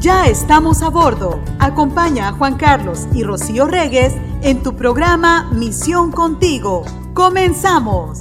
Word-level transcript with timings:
Ya 0.00 0.26
estamos 0.26 0.82
a 0.82 0.90
bordo. 0.90 1.42
Acompaña 1.58 2.28
a 2.28 2.32
Juan 2.32 2.56
Carlos 2.56 3.08
y 3.14 3.22
Rocío 3.22 3.66
Regues 3.66 4.12
en 4.42 4.62
tu 4.62 4.76
programa 4.76 5.50
Misión 5.52 6.12
Contigo. 6.12 6.84
¡Comenzamos! 7.14 8.20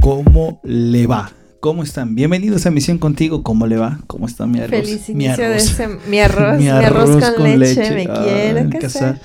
¿Cómo 0.00 0.60
le 0.64 1.06
va? 1.06 1.30
¿Cómo 1.60 1.84
están? 1.84 2.16
Bienvenidos 2.16 2.66
a 2.66 2.72
Misión 2.72 2.98
Contigo. 2.98 3.44
¿Cómo 3.44 3.66
le 3.68 3.76
va? 3.76 4.00
¿Cómo 4.08 4.26
está 4.26 4.46
mi 4.46 4.58
arroz? 4.58 4.70
Feliz 4.70 5.08
inicio 5.08 5.48
de 5.48 5.56
ese, 5.56 5.88
mi 6.08 6.18
arroz, 6.18 6.58
mi 6.58 6.68
arroz, 6.68 7.34
con, 7.36 7.58
leche, 7.58 7.90
me 7.92 8.08
quiero 8.08 8.70
casar 8.80 9.20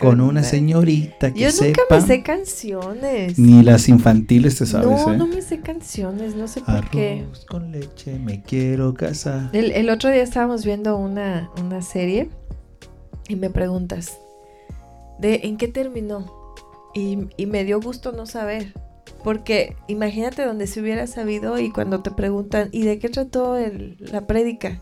con 0.00 0.20
una 0.20 0.42
señorita 0.42 1.32
que 1.32 1.40
Yo 1.40 1.50
sepa. 1.50 1.66
nunca 1.66 1.82
me 1.90 2.00
sé 2.00 2.22
canciones. 2.22 3.38
Ni 3.38 3.62
las 3.62 3.88
infantiles 3.88 4.56
te 4.58 4.66
sabes, 4.66 4.86
No, 4.88 5.12
¿eh? 5.12 5.16
no 5.16 5.26
me 5.26 5.42
sé 5.42 5.60
canciones, 5.60 6.34
no 6.34 6.48
sé 6.48 6.60
por 6.60 6.76
Arroz 6.76 6.90
qué. 6.90 7.24
con 7.48 7.72
leche, 7.72 8.18
me 8.18 8.42
quiero 8.42 8.94
casar. 8.94 9.50
El, 9.52 9.72
el 9.72 9.90
otro 9.90 10.10
día 10.10 10.22
estábamos 10.22 10.64
viendo 10.64 10.96
una, 10.96 11.50
una 11.60 11.82
serie 11.82 12.28
y 13.28 13.36
me 13.36 13.50
preguntas, 13.50 14.18
¿de 15.18 15.40
en 15.44 15.56
qué 15.56 15.68
terminó? 15.68 16.32
Y, 16.94 17.18
y 17.36 17.46
me 17.46 17.64
dio 17.64 17.80
gusto 17.80 18.12
no 18.12 18.26
saber. 18.26 18.72
Porque 19.24 19.74
imagínate 19.88 20.44
donde 20.44 20.66
se 20.66 20.80
hubiera 20.80 21.06
sabido 21.06 21.58
y 21.58 21.70
cuando 21.70 22.00
te 22.02 22.10
preguntan, 22.10 22.68
¿y 22.72 22.84
de 22.84 22.98
qué 22.98 23.08
trató 23.08 23.56
el, 23.56 23.96
la 23.98 24.26
prédica? 24.26 24.80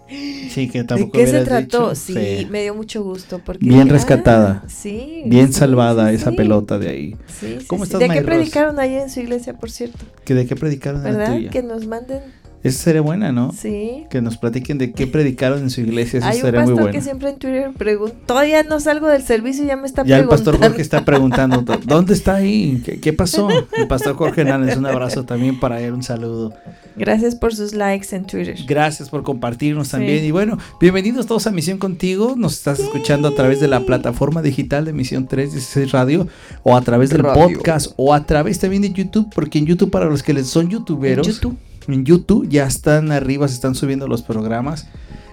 Sí, 0.50 0.68
que 0.68 0.80
¿De 0.80 0.84
tampoco 0.84 1.12
qué 1.18 1.26
se 1.26 1.40
trató? 1.40 1.90
dicho. 1.90 1.95
Sí, 1.95 2.46
me 2.50 2.62
dio 2.62 2.74
mucho 2.74 3.02
gusto. 3.02 3.40
Porque 3.45 3.64
Bien 3.66 3.84
dije, 3.84 3.92
rescatada. 3.95 4.62
"Ah, 4.64 4.68
sí. 4.68 5.22
Bien 5.26 5.48
sí, 5.48 5.54
salvada 5.54 6.10
sí, 6.10 6.16
esa 6.16 6.30
sí". 6.30 6.36
pelota 6.36 6.78
de 6.78 6.88
ahí. 6.88 7.16
Sí, 7.26 7.59
¿Cómo 7.66 7.84
estás, 7.84 7.98
¿De 8.00 8.09
qué 8.09 8.22
predicaron 8.22 8.78
ahí 8.78 8.95
en 8.95 9.09
su 9.10 9.20
iglesia, 9.20 9.54
por 9.54 9.70
cierto? 9.70 10.04
¿Que 10.24 10.34
¿De 10.34 10.46
qué 10.46 10.54
predicaron 10.54 11.07
en 11.07 11.12
la 11.14 11.18
¿Verdad? 11.18 11.34
tuya? 11.37 11.51
Que 11.51 11.62
nos 11.62 11.87
manden. 11.87 12.20
Esa 12.62 12.82
sería 12.85 13.01
buena, 13.01 13.30
¿no? 13.30 13.52
Sí. 13.52 14.04
Que 14.10 14.21
nos 14.21 14.38
platiquen 14.38 14.76
de 14.79 14.90
qué 14.93 15.07
predicaron 15.07 15.60
en 15.60 15.71
su 15.71 15.82
iglesia. 15.82 16.18
Eso 16.18 16.26
Hay 16.26 16.37
un 16.38 16.43
sería 16.43 16.60
muy 16.63 16.71
pastor 16.71 16.82
bueno. 16.82 16.93
que 16.98 17.01
siempre 17.02 17.29
en 17.30 17.37
Twitter 17.38 17.71
pregunta, 17.79 18.16
todavía 18.26 18.63
no 18.65 18.80
salgo 18.80 19.07
del 19.09 19.23
servicio 19.23 19.63
y 19.65 19.68
ya 19.68 19.76
me 19.76 19.87
está 19.87 20.04
Ya 20.04 20.18
el 20.18 20.24
pastor 20.24 20.54
preguntando. 20.54 20.68
Jorge 20.71 20.82
está 20.82 21.04
preguntando, 21.04 21.65
¿dónde 21.87 22.15
está 22.15 22.35
ahí? 22.37 22.82
¿Qué, 22.85 22.98
qué 22.98 23.13
pasó? 23.13 23.48
El 23.76 23.87
pastor 23.87 24.16
Jorge 24.16 24.40
Hernández, 24.40 24.76
un 24.76 24.87
abrazo 24.87 25.24
también 25.24 25.60
para 25.60 25.80
él, 25.80 25.93
un 25.93 26.02
saludo. 26.02 26.52
Gracias 26.96 27.35
por 27.37 27.54
sus 27.54 27.73
likes 27.74 28.09
en 28.16 28.24
Twitter. 28.26 28.57
Gracias 28.66 29.10
por 29.10 29.23
compartirnos 29.23 29.87
Sí. 29.88 29.93
también. 29.93 30.24
Y 30.24 30.30
bueno, 30.32 30.59
bienvenidos 30.80 31.26
todos 31.26 31.46
a 31.46 31.52
Misión 31.52 31.79
Contigo. 31.79 32.35
Nos 32.37 32.54
estás 32.54 32.80
escuchando 32.80 33.29
a 33.29 33.35
través 33.35 33.60
de 33.60 33.68
la 33.68 33.80
plataforma 33.80 34.43
digital 34.43 34.85
de 34.87 34.93
Misión 34.93 35.29
316 35.29 35.93
Radio 35.93 36.26
o 36.65 36.74
a 36.74 36.80
través 36.80 37.10
del 37.10 37.23
Radio. 37.23 37.48
podcast 37.59 37.93
o 37.96 38.13
a 38.13 38.24
través 38.26 38.59
también 38.59 38.82
de 38.82 38.93
YouTube, 38.93 39.29
porque 39.35 39.59
en 39.59 39.66
YouTube 39.66 39.91
para 39.91 40.07
los 40.07 40.23
que 40.24 40.32
les 40.35 40.46
son 40.48 40.68
youtuberos, 40.70 41.26
YouTube. 41.29 41.57
En 41.88 42.04
YouTube 42.04 42.48
ya 42.48 42.66
están 42.66 43.12
arriba, 43.12 43.48
se 43.48 43.54
están 43.54 43.74
subiendo 43.74 44.09
los 44.09 44.23
programas 44.23 44.87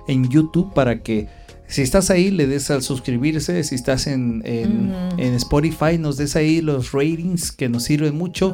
en 0.08 0.30
YouTube 0.30 0.74
para 0.74 1.02
que 1.02 1.28
si 1.68 1.82
estás 1.82 2.10
ahí 2.10 2.30
le 2.30 2.46
des 2.46 2.70
al 2.72 2.84
suscribirse, 2.84 3.64
si 3.64 3.76
estás 3.76 4.08
en, 4.08 4.44
en, 4.46 5.34
Spotify 5.36 5.98
nos 5.98 6.18
des 6.18 6.36
ahí 6.36 6.62
los 6.62 6.92
ratings 6.92 7.52
que 7.52 7.70
nos 7.70 7.84
sirven 7.84 8.16
mucho, 8.16 8.54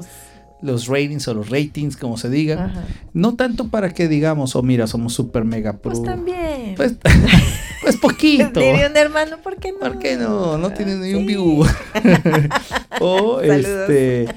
los 0.62 0.88
ratings 0.88 1.28
o 1.28 1.34
los 1.34 1.50
ratings 1.50 1.98
como 1.98 2.18
se 2.18 2.30
diga. 2.30 2.66
Ajá. 2.66 2.84
No 3.14 3.36
tanto 3.36 3.68
para 3.68 3.90
que 3.90 4.08
digamos, 4.08 4.56
oh 4.56 4.64
mira, 4.64 4.88
somos 4.88 5.14
super 5.14 5.44
mega 5.44 5.78
pro. 5.78 5.92
Pues 5.92 6.04
también. 6.04 6.76
Pues, 6.76 6.96
pues 7.82 7.98
poquito. 7.98 8.60
Diría 8.60 8.88
un 8.88 8.96
hermano, 8.96 9.38
¿por 9.44 9.58
qué 9.58 9.74
no? 9.74 9.80
¿Por 9.80 10.00
qué 10.00 10.16
no? 10.16 10.58
No 10.58 10.72
tiene 10.72 10.96
ni 10.96 11.14
un 11.14 11.26
view. 11.26 11.66
o 13.02 13.40
Saludos. 13.42 13.66
este 13.66 14.28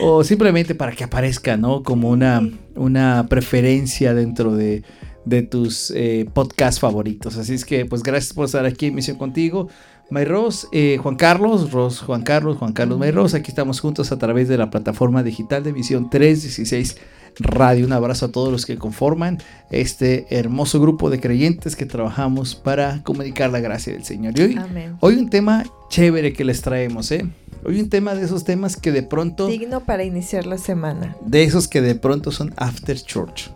o 0.00 0.24
simplemente 0.24 0.74
para 0.74 0.92
que 0.92 1.04
aparezca, 1.04 1.56
¿no? 1.56 1.82
Como 1.82 2.08
una, 2.08 2.40
Sí. 2.40 2.58
Una 2.76 3.26
preferencia 3.28 4.14
dentro 4.14 4.54
de, 4.54 4.82
de 5.24 5.42
tus 5.42 5.90
eh, 5.94 6.26
podcasts 6.32 6.80
favoritos. 6.80 7.36
Así 7.36 7.54
es 7.54 7.64
que, 7.64 7.86
pues 7.86 8.02
gracias 8.02 8.32
por 8.32 8.46
estar 8.46 8.64
aquí 8.66 8.86
en 8.86 8.94
Misión 8.94 9.18
Contigo. 9.18 9.68
Mayros, 10.10 10.68
eh, 10.72 10.98
Juan 11.02 11.16
Carlos, 11.16 11.72
Ros, 11.72 12.00
Juan 12.00 12.22
Carlos, 12.22 12.58
Juan 12.58 12.74
Carlos 12.74 12.98
Mayros, 12.98 13.32
aquí 13.32 13.50
estamos 13.50 13.80
juntos 13.80 14.12
a 14.12 14.18
través 14.18 14.46
de 14.46 14.58
la 14.58 14.68
plataforma 14.68 15.22
digital 15.22 15.62
de 15.62 15.72
Misión 15.72 16.10
316 16.10 16.98
Radio. 17.38 17.86
Un 17.86 17.92
abrazo 17.92 18.26
a 18.26 18.32
todos 18.32 18.50
los 18.52 18.66
que 18.66 18.76
conforman 18.76 19.38
este 19.70 20.26
hermoso 20.30 20.80
grupo 20.80 21.10
de 21.10 21.20
creyentes 21.20 21.76
que 21.76 21.86
trabajamos 21.86 22.54
para 22.54 23.02
comunicar 23.02 23.50
la 23.50 23.60
gracia 23.60 23.92
del 23.92 24.04
Señor. 24.04 24.38
Y 24.38 24.42
hoy, 24.42 24.56
Amén. 24.58 24.96
hoy 25.00 25.16
un 25.16 25.30
tema 25.30 25.64
chévere 25.88 26.32
que 26.32 26.44
les 26.44 26.62
traemos, 26.62 27.10
¿eh? 27.12 27.26
Hoy 27.64 27.80
un 27.80 27.88
tema 27.88 28.14
de 28.14 28.24
esos 28.24 28.44
temas 28.44 28.76
que 28.76 28.90
de 28.92 29.02
pronto, 29.04 29.46
Digno 29.46 29.84
para 29.84 30.02
iniciar 30.04 30.46
la 30.46 30.58
semana. 30.58 31.16
de 31.24 31.44
esos 31.44 31.68
que 31.68 31.80
de 31.80 31.94
pronto 31.94 32.32
son 32.32 32.52
after 32.56 32.98
church. 33.00 33.50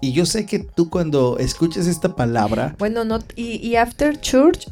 Y 0.00 0.12
yo 0.12 0.26
sé 0.26 0.46
que 0.46 0.58
tú 0.58 0.90
cuando 0.90 1.38
escuches 1.38 1.86
esta 1.86 2.16
palabra, 2.16 2.74
Bueno, 2.78 3.04
no, 3.04 3.20
y, 3.36 3.56
y 3.66 3.76
after 3.76 4.18
church 4.20 4.66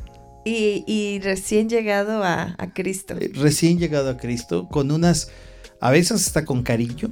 y, 0.45 0.83
y 0.89 1.21
recién 1.21 1.69
llegado 1.69 2.25
a, 2.25 2.57
a 2.59 2.73
Cristo. 2.73 3.15
eh, 3.21 3.31
recién 3.35 3.79
llegado 3.79 4.09
a 4.11 4.17
Cristo, 4.17 4.67
con 4.69 4.91
unas, 4.91 5.31
a 5.81 5.91
veces 5.91 6.27
hasta 6.27 6.45
con 6.47 6.63
cariño, 6.63 7.11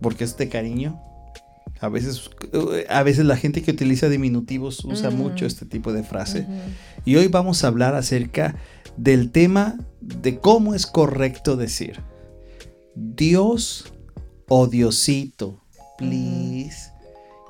porque 0.00 0.24
es 0.24 0.36
de 0.36 0.48
cariño. 0.48 1.00
A 1.80 1.88
veces, 1.88 2.30
a 2.88 3.02
veces 3.02 3.26
la 3.26 3.36
gente 3.36 3.62
que 3.62 3.70
utiliza 3.70 4.08
diminutivos 4.08 4.84
usa 4.84 5.10
Mm. 5.10 5.16
mucho 5.16 5.44
este 5.46 5.66
tipo 5.66 5.92
de 5.92 6.02
frase. 6.02 6.46
Y 7.04 7.16
hoy 7.16 7.28
vamos 7.28 7.64
a 7.64 7.66
hablar 7.68 7.94
acerca 7.94 8.56
del 8.96 9.30
tema 9.30 9.78
de 10.00 10.38
cómo 10.38 10.74
es 10.74 10.86
correcto 10.86 11.56
decir 11.56 12.00
Dios 12.94 13.92
o 14.48 14.66
Diosito, 14.68 15.62
please. 15.98 16.90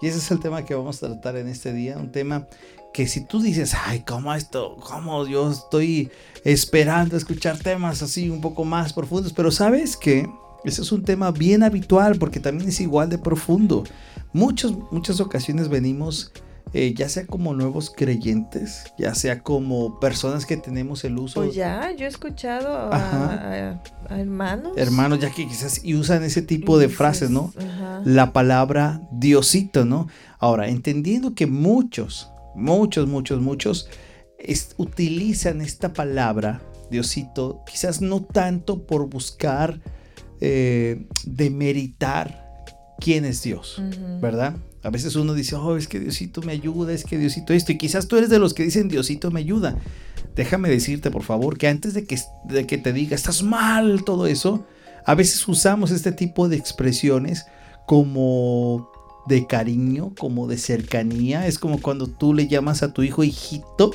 Y 0.03 0.09
ese 0.09 0.19
es 0.19 0.31
el 0.31 0.41
tema 0.41 0.65
que 0.65 0.75
vamos 0.75 1.03
a 1.03 1.07
tratar 1.07 1.37
en 1.37 1.49
este 1.49 1.73
día, 1.73 1.97
un 1.97 2.11
tema 2.13 2.47
que 2.93 3.07
si 3.07 3.25
tú 3.27 3.41
dices, 3.41 3.75
ay, 3.87 4.01
¿cómo 4.07 4.35
esto? 4.35 4.77
¿Cómo 4.77 5.27
yo 5.27 5.51
estoy 5.53 6.11
esperando 6.45 7.17
escuchar 7.17 7.59
temas 7.59 8.03
así 8.03 8.29
un 8.31 8.41
poco 8.41 8.65
más 8.65 8.93
profundos? 8.93 9.33
Pero 9.33 9.51
sabes 9.51 9.97
que 9.97 10.27
ese 10.65 10.83
es 10.83 10.93
un 10.93 11.05
tema 11.05 11.31
bien 11.31 11.63
habitual 11.63 12.19
porque 12.19 12.41
también 12.41 12.69
es 12.69 12.81
igual 12.81 13.09
de 13.09 13.19
profundo. 13.19 13.85
Muchos, 14.33 14.75
muchas 14.91 15.21
ocasiones 15.21 15.69
venimos 15.69 16.33
eh, 16.73 16.93
ya 16.95 17.09
sea 17.09 17.27
como 17.27 17.55
nuevos 17.55 17.91
creyentes, 17.97 18.93
ya 18.99 19.15
sea 19.15 19.41
como 19.43 20.01
personas 20.01 20.45
que 20.47 20.57
tenemos 20.57 21.05
el 21.05 21.17
uso, 21.17 21.41
Pues 21.43 21.55
ya, 21.55 21.93
yo 21.97 22.05
he 22.05 22.09
escuchado 22.09 22.77
a, 22.77 22.89
Ajá. 22.97 23.81
a- 24.09 24.15
a 24.15 24.21
hermanos. 24.21 24.73
hermanos, 24.77 25.21
ya 25.21 25.31
que 25.31 25.47
quizás 25.47 25.83
y 25.85 25.95
usan 25.95 26.25
ese 26.25 26.43
tipo 26.43 26.77
de 26.79 26.89
frases, 26.89 27.31
¿no? 27.31 27.53
ajá. 27.57 28.03
La 28.05 28.33
palabra 28.33 29.01
Diosito, 29.13 29.85
¿no? 29.85 30.09
Ahora, 30.41 30.69
entendiendo 30.69 31.35
que 31.35 31.47
muchos, 31.47 32.31
muchos, 32.57 33.07
muchos, 33.07 33.41
muchos 33.41 33.89
es- 34.39 34.75
utilizan 34.77 35.61
esta 35.61 35.93
palabra 35.93 36.61
Diosito, 36.91 37.63
quizás 37.65 38.01
no 38.03 38.23
tanto 38.25 38.83
por 38.87 39.09
buscar 39.09 39.81
eh, 40.41 41.07
demeritar 41.25 42.47
quién 43.01 43.25
es 43.25 43.43
Dios. 43.43 43.83
¿verdad? 44.21 44.57
A 44.83 44.91
veces 44.91 45.17
uno 45.17 45.35
dice, 45.35 45.57
oh, 45.57 45.77
es 45.77 45.89
que 45.89 45.99
Diosito 45.99 46.43
me 46.43 46.53
ayuda, 46.53 46.93
es 46.93 47.05
que 47.05 47.19
Diosito 47.19 47.53
esto, 47.53 47.73
y 47.73 47.79
quizás 47.79 48.07
tú 48.07 48.17
eres 48.17 48.31
de 48.31 48.39
los 48.39 48.55
que 48.55 48.63
dicen 48.63 48.89
Diosito 48.89 49.31
me 49.31 49.41
ayuda. 49.41 49.77
Déjame 50.37 50.69
decirte, 50.69 51.11
por 51.11 51.23
favor, 51.23 51.59
que 51.59 51.67
antes 51.67 51.95
de 51.95 52.05
que, 52.05 52.19
de 52.45 52.67
que 52.67 52.79
te 52.79 52.93
diga, 52.93 53.17
estás 53.17 53.43
mal, 53.43 54.05
todo 54.05 54.27
eso, 54.27 54.65
a 55.05 55.15
veces 55.15 55.47
usamos 55.49 55.91
este 55.91 56.13
tipo 56.13 56.49
de 56.49 56.57
expresiones 56.57 57.47
como 57.87 58.91
de 59.27 59.47
cariño, 59.47 60.13
como 60.19 60.47
de 60.47 60.59
cercanía. 60.59 61.47
Es 61.47 61.59
como 61.59 61.81
cuando 61.81 62.07
tú 62.07 62.35
le 62.35 62.49
llamas 62.49 62.83
a 62.83 62.93
tu 62.93 63.03
hijo 63.03 63.25
hijito. 63.25 63.93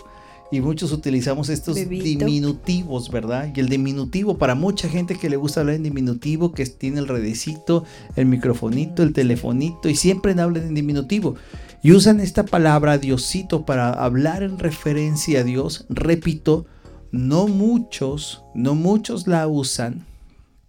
Y 0.52 0.60
muchos 0.60 0.92
utilizamos 0.92 1.48
estos 1.48 1.76
Bebito. 1.76 2.04
diminutivos, 2.04 3.10
¿verdad? 3.10 3.52
Y 3.56 3.60
el 3.62 3.70
diminutivo, 3.70 4.38
para 4.38 4.54
mucha 4.54 4.90
gente 4.90 5.16
que 5.16 5.30
le 5.30 5.38
gusta 5.38 5.62
hablar 5.62 5.78
en 5.78 5.84
diminutivo, 5.84 6.52
que 6.52 6.66
tiene 6.66 7.00
el 7.00 7.08
redecito, 7.08 7.86
el 8.18 8.26
microfonito, 8.26 9.02
el 9.02 9.14
telefonito, 9.14 9.88
y 9.88 9.96
siempre 9.96 10.34
hablan 10.40 10.64
en 10.64 10.74
diminutivo. 10.76 11.36
Y 11.82 11.94
usan 11.94 12.20
esta 12.20 12.44
palabra 12.46 12.98
Diosito 12.98 13.66
para 13.66 13.92
hablar 13.92 14.44
en 14.44 14.60
referencia 14.60 15.40
a 15.40 15.44
Dios. 15.44 15.86
Repito, 15.90 16.66
no 17.12 17.48
muchos, 17.48 18.44
no 18.54 18.76
muchos 18.76 19.28
la 19.28 19.48
usan 19.48 20.06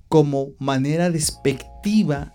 como 0.09 0.51
manera 0.59 1.11
despectiva, 1.11 2.35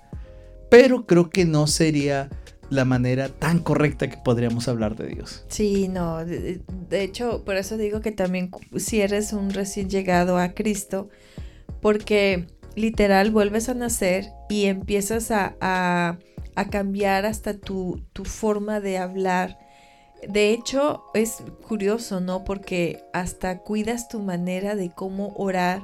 pero 0.70 1.06
creo 1.06 1.30
que 1.30 1.46
no 1.46 1.68
sería 1.68 2.30
la 2.70 2.86
manera 2.86 3.30
tan 3.30 3.60
correcta 3.60 4.10
que 4.10 4.18
podríamos 4.18 4.68
hablar 4.68 4.96
de 4.96 5.08
Dios. 5.08 5.46
Sí, 5.50 5.88
no, 5.88 6.26
de, 6.26 6.62
de 6.90 7.04
hecho, 7.04 7.44
por 7.46 7.56
eso 7.56 7.78
digo 7.78 8.02
que 8.02 8.12
también 8.12 8.52
si 8.78 9.02
eres 9.02 9.34
un 9.34 9.52
recién 9.52 9.90
llegado 9.90 10.38
a 10.38 10.50
Cristo, 10.54 11.10
porque 11.82 12.48
literal 12.76 13.32
vuelves 13.32 13.70
a 13.70 13.74
nacer 13.74 14.26
y 14.50 14.66
empiezas 14.66 15.32
a, 15.32 15.56
a- 15.62 16.18
a 16.56 16.70
cambiar 16.70 17.26
hasta 17.26 17.56
tu, 17.58 18.04
tu 18.14 18.26
forma 18.26 18.80
de 18.80 18.98
hablar 18.98 19.60
De 20.28 20.52
hecho, 20.52 21.04
es 21.14 21.44
curioso, 21.68 22.20
¿no? 22.22 22.44
Porque 22.44 23.04
hasta 23.14 23.60
cuidas 23.60 24.08
tu 24.10 24.20
manera 24.22 24.76
de 24.76 24.90
cómo 24.92 25.34
orar, 25.36 25.84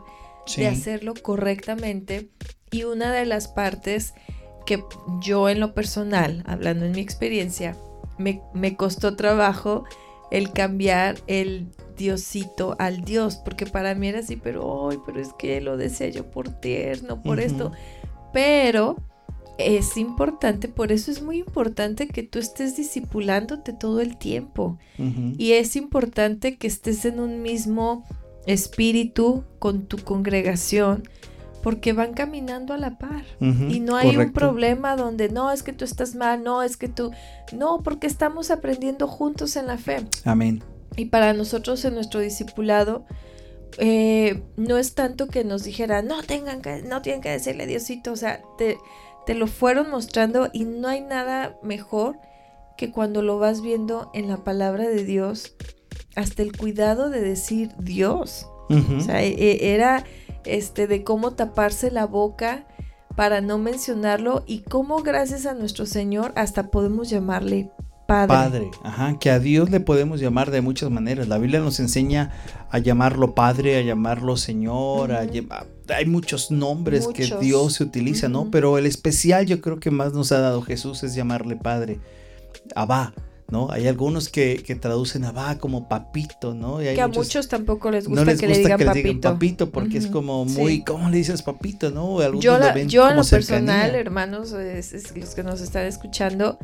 de 0.58 0.68
hacerlo 0.68 1.14
correctamente. 1.22 2.30
Y 2.72 2.84
una 2.86 3.12
de 3.14 3.26
las 3.28 3.48
partes 3.48 4.14
que 4.66 4.84
yo 5.22 5.50
en 5.50 5.60
lo 5.60 5.74
personal, 5.74 6.44
hablando 6.46 6.86
en 6.86 6.94
mi 6.94 7.02
experiencia, 7.02 7.76
me, 8.18 8.42
me 8.54 8.76
costó 8.76 9.16
trabajo 9.16 9.84
el 10.32 10.52
cambiar 10.52 11.18
el 11.28 11.68
Diosito 11.96 12.76
al 12.80 13.04
Dios, 13.04 13.38
porque 13.38 13.66
para 13.66 13.94
mí 13.94 14.08
era 14.08 14.20
así, 14.20 14.36
pero, 14.36 14.90
ay, 14.90 14.98
pero 15.06 15.20
es 15.20 15.32
que 15.34 15.62
lo 15.62 15.78
deseo 15.78 16.10
yo 16.10 16.32
por 16.32 16.50
tierno, 16.50 17.22
por 17.22 17.40
esto. 17.40 17.72
Pero 18.34 18.98
es 19.58 19.98
importante, 19.98 20.68
por 20.68 20.92
eso 20.92 21.12
es 21.12 21.22
muy 21.22 21.38
importante 21.38 22.08
que 22.08 22.24
tú 22.24 22.40
estés 22.40 22.76
discipulándote 22.76 23.74
todo 23.74 24.02
el 24.02 24.18
tiempo. 24.18 24.80
Y 25.38 25.52
es 25.52 25.76
importante 25.76 26.58
que 26.58 26.68
estés 26.68 27.06
en 27.06 27.20
un 27.20 27.42
mismo 27.42 28.04
espíritu 28.48 29.44
con 29.60 29.86
tu 29.86 29.98
congregación, 29.98 31.04
porque 31.64 31.94
van 31.94 32.14
caminando 32.14 32.74
a 32.74 32.78
la 32.78 32.98
par. 33.00 33.24
y 33.40 33.80
no 33.80 33.96
hay 33.96 34.18
un 34.18 34.34
problema 34.34 34.96
donde 34.96 35.30
no 35.30 35.50
es 35.50 35.64
que 35.64 35.72
tú 35.72 35.86
estás 35.86 36.14
mal, 36.14 36.44
no 36.44 36.62
es 36.62 36.76
que 36.78 36.90
tú, 36.90 37.12
no, 37.54 37.82
porque 37.82 38.06
estamos 38.06 38.52
aprendiendo 38.52 39.08
juntos 39.08 39.56
en 39.56 39.68
la 39.68 39.78
fe. 39.78 40.06
Amén. 40.26 40.62
Y 40.98 41.06
para 41.06 41.34
nosotros 41.34 41.84
en 41.86 41.96
nuestro 41.96 42.20
discipulado, 42.20 43.06
eh, 43.78 44.44
no 44.58 44.78
es 44.78 44.94
tanto 44.94 45.28
que 45.28 45.46
nos 45.46 45.64
dijera, 45.64 46.02
no 46.02 46.22
tengan 46.22 46.62
que, 46.62 46.84
no 46.84 47.02
tienen 47.02 47.22
que 47.22 47.30
decirle 47.30 47.66
Diosito, 47.66 48.12
o 48.12 48.18
sea, 48.18 48.42
te, 48.58 48.78
te 49.26 49.34
lo 49.34 49.48
fueron 49.48 49.90
mostrando 49.90 50.50
y 50.52 50.66
no 50.66 50.90
hay 50.90 51.02
nada 51.02 51.58
mejor 51.64 52.18
que 52.78 52.92
cuando 52.92 53.22
lo 53.22 53.40
vas 53.40 53.62
viendo 53.62 54.12
en 54.14 54.28
la 54.28 54.44
palabra 54.44 54.88
de 54.90 55.06
Dios, 55.06 55.56
hasta 56.16 56.42
el 56.42 56.56
cuidado 56.56 57.10
de 57.10 57.22
decir 57.22 57.72
Dios. 57.80 58.48
O 58.70 59.02
sea, 59.02 59.22
e, 59.22 59.30
e, 59.30 59.74
era 59.74 60.04
este 60.46 60.88
de 60.88 61.04
cómo 61.04 61.32
taparse 61.32 61.92
la 61.92 62.06
boca 62.06 62.66
para 63.16 63.42
no 63.42 63.58
mencionarlo 63.58 64.44
y 64.48 64.62
cómo 64.62 65.04
gracias 65.04 65.46
a 65.46 65.54
nuestro 65.54 65.86
Señor 65.86 66.34
hasta 66.36 66.72
podemos 66.72 67.10
llamarle 67.10 67.70
Padre. 68.08 68.28
Padre, 68.28 68.72
ajá, 68.84 69.18
que 69.18 69.32
a 69.32 69.40
Dios 69.40 69.70
le 69.70 69.80
podemos 69.80 70.20
llamar 70.20 70.52
de 70.52 70.62
muchas 70.62 70.90
maneras. 70.90 71.28
La 71.30 71.38
Biblia 71.38 71.62
nos 71.62 71.80
enseña 71.80 72.32
a 72.70 72.80
llamarlo 72.80 73.34
Padre, 73.34 73.78
a 73.78 73.82
llamarlo 73.82 74.36
Señor, 74.36 75.14
a 75.14 75.26
hay 75.90 76.06
muchos 76.06 76.52
nombres 76.52 77.08
que 77.08 77.34
Dios 77.40 77.74
se 77.74 77.84
utiliza, 77.84 78.30
¿no? 78.30 78.50
Pero 78.52 78.78
el 78.78 78.86
especial 78.86 79.46
yo 79.46 79.62
creo 79.62 79.80
que 79.80 79.92
más 79.92 80.14
nos 80.14 80.32
ha 80.32 80.40
dado 80.40 80.62
Jesús 80.62 81.04
es 81.04 81.16
llamarle 81.16 81.56
Padre. 81.56 82.00
Abba, 82.76 83.14
¿no? 83.50 83.72
Hay 83.72 83.88
algunos 83.88 84.30
que, 84.30 84.58
traducen 84.80 85.26
Abba 85.26 85.58
como 85.60 85.88
papito, 85.88 86.54
¿no? 86.54 86.80
que 86.80 87.00
a 87.00 87.08
muchos 87.08 87.48
tampoco 87.48 87.92
les 87.92 88.08
gusta, 88.08 88.36
que, 88.36 88.48
le 88.48 88.58
digan, 88.58 88.80
papito. 89.22 89.72
porque 89.72 89.98
es 89.98 90.08
como 90.08 90.46
muy, 90.46 90.84
¿cómo 90.84 91.10
le 91.10 91.18
dices 91.18 91.42
papito, 91.42 91.92
no? 91.92 92.20
yo, 92.40 92.58
yo 92.86 93.10
en 93.10 93.16
lo 93.16 93.24
personal, 93.24 93.96
hermanos, 93.96 94.52
los 95.16 95.36
que 95.36 95.44
nos 95.44 95.62
están 95.62 95.86
escuchando, 95.86 96.58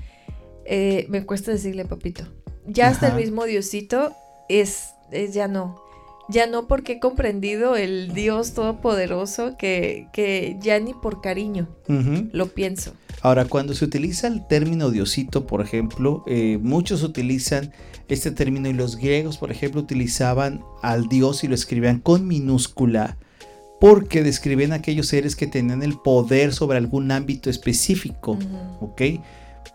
eh, 0.66 1.06
me 1.10 1.26
cuesta 1.26 1.52
decirle 1.52 1.86
papito. 1.86 2.24
Ya 2.66 2.88
hasta 2.88 3.08
el 3.08 3.16
mismo 3.16 3.46
Diosito 3.46 4.16
es, 4.48 4.94
es 5.12 5.34
ya 5.34 5.48
no. 5.48 5.89
Ya 6.30 6.48
no 6.48 6.68
porque 6.68 6.94
he 6.94 7.00
comprendido 7.00 7.76
el 7.76 8.14
Dios 8.14 8.54
todopoderoso 8.54 9.58
que, 9.58 10.08
que 10.14 10.58
ya 10.62 10.80
ni 10.80 10.94
por 10.94 11.22
cariño 11.22 11.68
lo 12.32 12.48
pienso. 12.48 12.94
Ahora, 13.22 13.46
cuando 13.46 13.74
se 13.74 13.84
utiliza 13.84 14.28
el 14.28 14.48
término 14.48 14.92
Diosito, 14.92 15.46
por 15.46 15.62
ejemplo, 15.62 16.24
eh, 16.28 16.58
muchos 16.62 17.04
utilizan 17.04 17.74
este 18.08 18.32
término 18.32 18.70
y 18.70 18.74
los 18.74 18.96
griegos, 18.96 19.38
por 19.38 19.52
ejemplo, 19.52 19.82
utilizaban 19.82 20.64
al 20.82 21.08
Dios 21.08 21.44
y 21.44 21.48
lo 21.48 21.56
escribían 21.56 22.00
con 22.00 22.28
minúscula 22.28 23.18
porque 23.80 24.24
describen 24.24 24.74
aquellos 24.74 25.08
seres 25.08 25.36
que 25.36 25.48
tenían 25.48 25.84
el 25.84 25.98
poder 25.98 26.54
sobre 26.54 26.78
algún 26.78 27.12
ámbito 27.12 27.50
específico, 27.50 28.38
¿ok? 28.82 29.02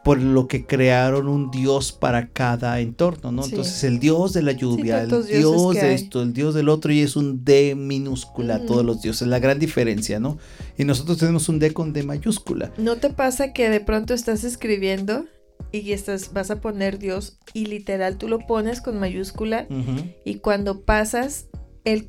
Por 0.04 0.20
lo 0.20 0.46
que 0.46 0.66
crearon 0.66 1.28
un 1.28 1.50
dios 1.50 1.92
para 1.92 2.28
cada 2.28 2.78
entorno, 2.80 3.32
¿no? 3.32 3.44
Entonces 3.44 3.82
el 3.84 3.98
dios 3.98 4.34
de 4.34 4.42
la 4.42 4.52
lluvia, 4.52 5.02
el 5.02 5.08
dios 5.08 5.74
de 5.74 5.94
esto, 5.94 6.22
el 6.22 6.34
dios 6.34 6.54
del 6.54 6.68
otro 6.68 6.92
y 6.92 7.00
es 7.00 7.16
un 7.16 7.42
D 7.44 7.74
minúscula, 7.74 8.64
todos 8.66 8.84
los 8.84 9.00
dioses, 9.00 9.26
la 9.26 9.38
gran 9.38 9.58
diferencia, 9.58 10.20
¿no? 10.20 10.38
Y 10.76 10.84
nosotros 10.84 11.18
tenemos 11.18 11.48
un 11.48 11.58
D 11.58 11.72
con 11.72 11.94
D 11.94 12.02
mayúscula. 12.02 12.70
¿No 12.76 12.96
te 12.96 13.08
pasa 13.08 13.54
que 13.54 13.70
de 13.70 13.80
pronto 13.80 14.12
estás 14.12 14.44
escribiendo 14.44 15.24
y 15.72 15.92
estás, 15.92 16.32
vas 16.34 16.50
a 16.50 16.60
poner 16.60 16.98
Dios 16.98 17.38
y 17.54 17.66
literal 17.66 18.18
tú 18.18 18.28
lo 18.28 18.40
pones 18.40 18.82
con 18.82 19.00
mayúscula 19.00 19.66
y 20.24 20.36
cuando 20.36 20.82
pasas 20.82 21.46
el, 21.84 22.08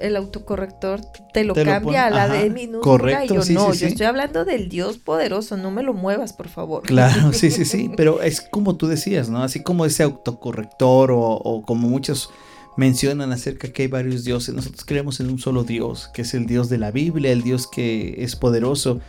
el 0.00 0.16
autocorrector 0.16 1.00
te 1.32 1.42
lo 1.42 1.54
cambia 1.54 2.06
a 2.06 2.10
la 2.10 2.28
de 2.28 2.48
minúscula 2.48 3.24
y 3.24 3.28
yo 3.28 3.40
no, 3.50 3.74
yo 3.74 3.86
estoy 3.88 4.06
hablando 4.06 4.44
del 4.44 4.68
Dios 4.68 4.98
poderoso, 4.98 5.56
no 5.56 5.72
me 5.72 5.82
lo 5.82 5.94
muevas, 5.94 6.32
por 6.32 6.48
favor. 6.48 6.84
Claro, 6.84 7.32
sí, 7.32 7.50
sí, 7.50 7.64
sí, 7.64 7.90
pero 7.96 8.22
es 8.22 8.40
como 8.40 8.76
tú 8.76 8.86
decías, 8.86 9.28
¿no? 9.28 9.42
Así 9.42 9.62
como 9.62 9.84
ese 9.84 10.04
autocorrector 10.04 11.10
o, 11.12 11.62
como 11.66 11.88
muchos 11.88 12.30
mencionan 12.76 13.32
acerca 13.32 13.72
que 13.72 13.82
hay 13.82 13.88
varios 13.88 14.22
dioses, 14.22 14.54
nosotros 14.54 14.84
creemos 14.84 15.18
en 15.18 15.30
un 15.30 15.38
solo 15.38 15.64
Dios, 15.64 16.08
que 16.14 16.22
es 16.22 16.34
el 16.34 16.46
Dios 16.46 16.68
de 16.68 16.78
la 16.78 16.92
Biblia, 16.92 17.32
el 17.32 17.42
Dios 17.42 17.66
que 17.66 18.22
es 18.22 18.36
poderoso. 18.36 19.00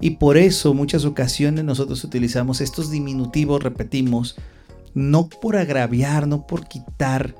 Y 0.00 0.10
por 0.10 0.38
eso 0.38 0.72
muchas 0.72 1.04
ocasiones 1.04 1.64
nosotros 1.64 2.02
utilizamos 2.04 2.60
estos 2.60 2.90
diminutivos, 2.90 3.62
repetimos, 3.62 4.36
no 4.94 5.28
por 5.28 5.56
agraviar, 5.56 6.28
no 6.28 6.46
por 6.46 6.68
quitar, 6.68 7.34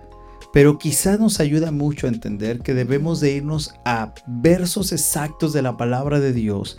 pero 0.53 0.79
quizá 0.79 1.17
nos 1.17 1.41
ayuda 1.41 1.71
mucho 1.71 2.07
a 2.07 2.11
entender 2.11 2.61
que 2.61 2.75
debemos 2.75 3.21
de 3.21 3.33
irnos 3.33 3.75
a 3.85 4.15
versos 4.27 4.93
exactos 4.93 5.53
de 5.53 5.63
la 5.63 5.77
palabra 5.77 6.21
de 6.21 6.33
Dios, 6.33 6.79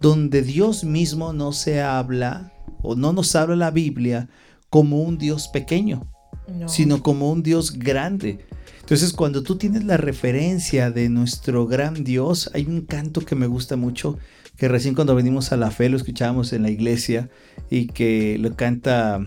donde 0.00 0.42
Dios 0.42 0.84
mismo 0.84 1.32
no 1.32 1.52
se 1.52 1.82
habla 1.82 2.52
o 2.82 2.94
no 2.94 3.12
nos 3.12 3.36
habla 3.36 3.56
la 3.56 3.70
Biblia 3.70 4.28
como 4.70 5.02
un 5.02 5.18
Dios 5.18 5.48
pequeño, 5.48 6.10
sino 6.66 7.02
como 7.02 7.30
un 7.30 7.42
Dios 7.42 7.78
grande. 7.78 8.38
Entonces 8.80 9.12
cuando 9.12 9.42
tú 9.42 9.56
tienes 9.56 9.84
la 9.84 9.96
referencia 9.96 10.90
de 10.90 11.08
nuestro 11.08 11.66
gran 11.66 12.02
Dios, 12.02 12.50
hay 12.54 12.64
un 12.66 12.80
canto 12.82 13.20
que 13.20 13.36
me 13.36 13.46
gusta 13.46 13.76
mucho, 13.76 14.18
que 14.56 14.68
recién 14.68 14.94
cuando 14.94 15.14
venimos 15.14 15.52
a 15.52 15.56
la 15.56 15.70
fe 15.70 15.88
lo 15.88 15.96
escuchábamos 15.96 16.52
en 16.52 16.62
la 16.62 16.70
iglesia 16.70 17.30
y 17.70 17.86
que 17.86 18.38
lo 18.38 18.56
canta 18.56 19.20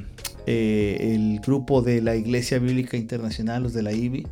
eh, 0.45 1.13
el 1.15 1.39
grupo 1.39 1.81
de 1.81 2.01
la 2.01 2.15
Iglesia 2.15 2.59
Bíblica 2.59 2.97
Internacional, 2.97 3.63
los 3.63 3.73
de 3.73 3.83
la 3.83 3.93
IBI. 3.93 4.27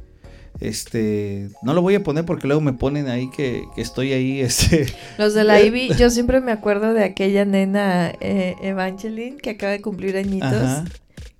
Este, 0.59 1.49
no 1.63 1.73
lo 1.73 1.81
voy 1.81 1.95
a 1.95 2.03
poner 2.03 2.25
porque 2.25 2.45
luego 2.45 2.61
me 2.61 2.73
ponen 2.73 3.07
ahí 3.07 3.29
que, 3.29 3.63
estoy 3.77 4.13
ahí. 4.13 4.41
Este. 4.41 4.87
Los 5.17 5.33
de 5.33 5.43
la 5.43 5.61
IBI, 5.61 5.95
yo 5.95 6.09
siempre 6.09 6.41
me 6.41 6.51
acuerdo 6.51 6.93
de 6.93 7.03
aquella 7.03 7.45
nena 7.45 8.13
eh, 8.19 8.55
Evangeline 8.61 9.37
que 9.37 9.51
acaba 9.51 9.71
de 9.71 9.81
cumplir 9.81 10.17
añitos, 10.17 10.83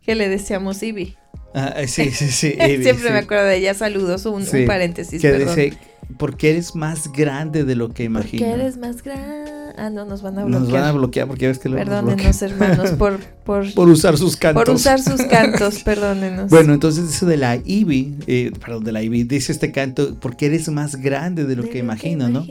que 0.04 0.16
le 0.16 0.30
decíamos 0.30 0.82
IBI. 0.82 1.16
Ah, 1.54 1.75
sí, 1.86 2.12
sí, 2.12 2.32
sí. 2.32 2.51
siempre 2.82 3.12
me 3.12 3.20
acuerdo 3.20 3.46
de 3.46 3.58
ella. 3.58 3.74
Saludos, 3.74 4.25
un, 4.25 4.46
paréntesis. 4.66 5.22
Que 5.22 5.34
dice, 5.34 5.74
porque 6.18 6.51
eres 6.51 6.75
más 6.75 7.12
grande 7.12 7.63
de 7.63 7.75
lo 7.75 7.89
que 7.89 8.03
imagino. 8.03 8.46
Porque 8.46 8.62
eres 8.62 8.77
más 8.77 9.03
grande. 9.03 9.51
Ah, 9.77 9.89
no, 9.89 10.06
nos 10.06 10.22
van 10.22 10.38
a 10.38 10.44
bloquear. 10.46 10.62
Nos 10.62 10.72
van 10.72 10.84
a 10.84 10.91
bloquear 10.91 11.27
porque 11.27 11.48
ves 11.48 11.60
que 11.60 11.70
lo 11.70 11.77
Perdónenos, 11.77 12.41
hermanos, 12.41 12.89
por, 12.98 13.20
por, 13.44 13.74
por, 13.74 13.89
usar 13.89 14.18
sus 14.18 14.36
cantos. 14.36 14.63
Por 14.63 14.75
usar 14.75 15.01
sus 15.01 15.22
cantos, 15.24 15.80
perdónenos. 15.84 16.50
Bueno, 16.50 16.74
entonces 16.74 17.10
eso 17.10 17.25
de 17.25 17.38
la 17.38 17.56
Ivy, 17.56 18.18
eh, 18.27 18.51
perdón, 18.60 18.84
de 18.84 18.91
la 18.91 19.01
Ivy, 19.01 19.24
dice 19.24 19.51
este 19.51 19.72
canto, 19.72 20.18
porque 20.20 20.48
eres 20.48 20.70
más 20.70 20.98
grande 20.98 21.46
de 21.46 21.56
lo, 21.56 21.70
que, 21.70 21.80
imagino, 21.80 22.30
¿no? 22.30 22.46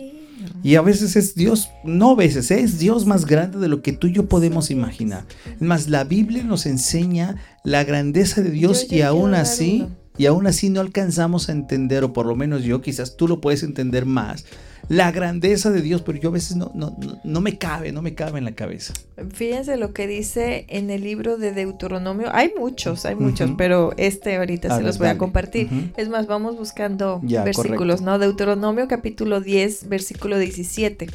Y 0.62 0.75
a 0.75 0.83
veces 0.83 1.17
es 1.17 1.35
Dios, 1.35 1.71
no 1.85 2.11
a 2.11 2.14
veces, 2.17 2.50
es 2.50 2.79
Dios 2.79 3.07
más 3.07 3.26
grande 3.26 3.59
de 3.59 3.69
lo 3.69 3.83
que 3.83 3.93
tú 3.93 4.07
y 4.07 4.12
yo 4.12 4.29
podemos 4.29 4.71
imaginar. 4.71 5.25
Es 5.55 5.62
más, 5.62 5.88
la 5.88 6.05
Biblia 6.05 6.43
nos 6.43 6.67
enseña 6.67 7.37
la 7.64 7.85
grandeza 7.85 8.43
de 8.43 8.50
Dios 8.50 8.87
y 8.90 9.02
aún 9.02 9.35
así, 9.35 9.87
y 10.21 10.27
aún 10.27 10.47
así 10.47 10.69
no 10.69 10.83
alcanzamos 10.83 11.49
a 11.49 11.53
entender, 11.53 12.05
o 12.05 12.12
por 12.12 12.27
lo 12.27 12.37
menos 12.37 12.62
yo, 12.62 12.83
quizás 12.83 13.17
tú 13.17 13.27
lo 13.27 13.41
puedes 13.41 13.62
entender 13.62 14.05
más 14.05 14.45
la 14.87 15.11
grandeza 15.12 15.71
de 15.71 15.81
Dios, 15.81 16.03
pero 16.03 16.19
yo 16.19 16.29
a 16.29 16.33
veces 16.33 16.59
no, 16.59 16.73
no, 16.75 16.95
no, 17.25 17.41
me 17.41 17.57
cabe, 17.57 17.91
no 17.91 18.03
me 18.03 18.15
cabe 18.15 18.37
en 18.39 18.45
la 18.45 18.53
cabeza. 18.53 18.93
Fíjense 19.33 19.79
lo 19.79 19.95
que 19.95 20.07
dice 20.07 20.67
en 20.69 20.91
el 20.91 21.05
libro 21.05 21.39
de 21.39 21.53
Deuteronomio. 21.53 22.29
Hay 22.35 22.53
muchos, 22.59 23.07
hay 23.07 23.15
muchos, 23.15 23.53
pero 23.57 23.95
este 23.97 24.37
ahorita 24.37 24.77
se 24.77 24.83
los 24.83 24.99
voy 24.99 25.09
a 25.09 25.17
compartir. 25.17 25.71
Es 25.97 26.11
más, 26.11 26.27
vamos 26.27 26.59
buscando 26.59 27.23
versículos, 27.23 28.03
¿no? 28.03 28.19
Deuteronomio 28.19 28.89
capítulo 28.89 29.41
10, 29.41 29.89
versículo 29.89 30.39
17. 30.39 31.07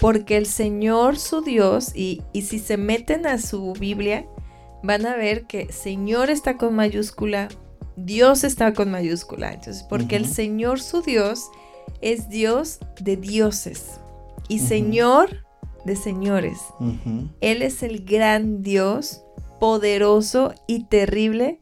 Porque 0.00 0.36
el 0.36 0.46
Señor 0.46 1.18
su 1.18 1.42
Dios, 1.42 1.92
y, 1.94 2.22
y 2.32 2.42
si 2.42 2.58
se 2.58 2.78
meten 2.78 3.28
a 3.28 3.38
su 3.38 3.74
Biblia, 3.74 4.26
van 4.82 5.06
a 5.06 5.14
ver 5.14 5.44
que 5.44 5.72
Señor 5.72 6.30
está 6.30 6.56
con 6.56 6.74
mayúscula, 6.74 7.48
Dios 8.04 8.44
está 8.44 8.72
con 8.72 8.90
mayúscula. 8.90 9.52
Entonces, 9.52 9.82
porque 9.82 10.16
el 10.16 10.26
Señor 10.26 10.80
su 10.80 11.02
Dios 11.02 11.50
es 12.00 12.28
Dios 12.28 12.78
de 13.00 13.16
dioses 13.16 14.00
y 14.48 14.60
Señor 14.60 15.48
de 15.84 15.96
señores. 15.96 16.58
Él 17.40 17.62
es 17.62 17.82
el 17.82 18.04
gran 18.04 18.62
Dios 18.62 19.22
poderoso 19.58 20.54
y 20.66 20.84
terrible 20.84 21.60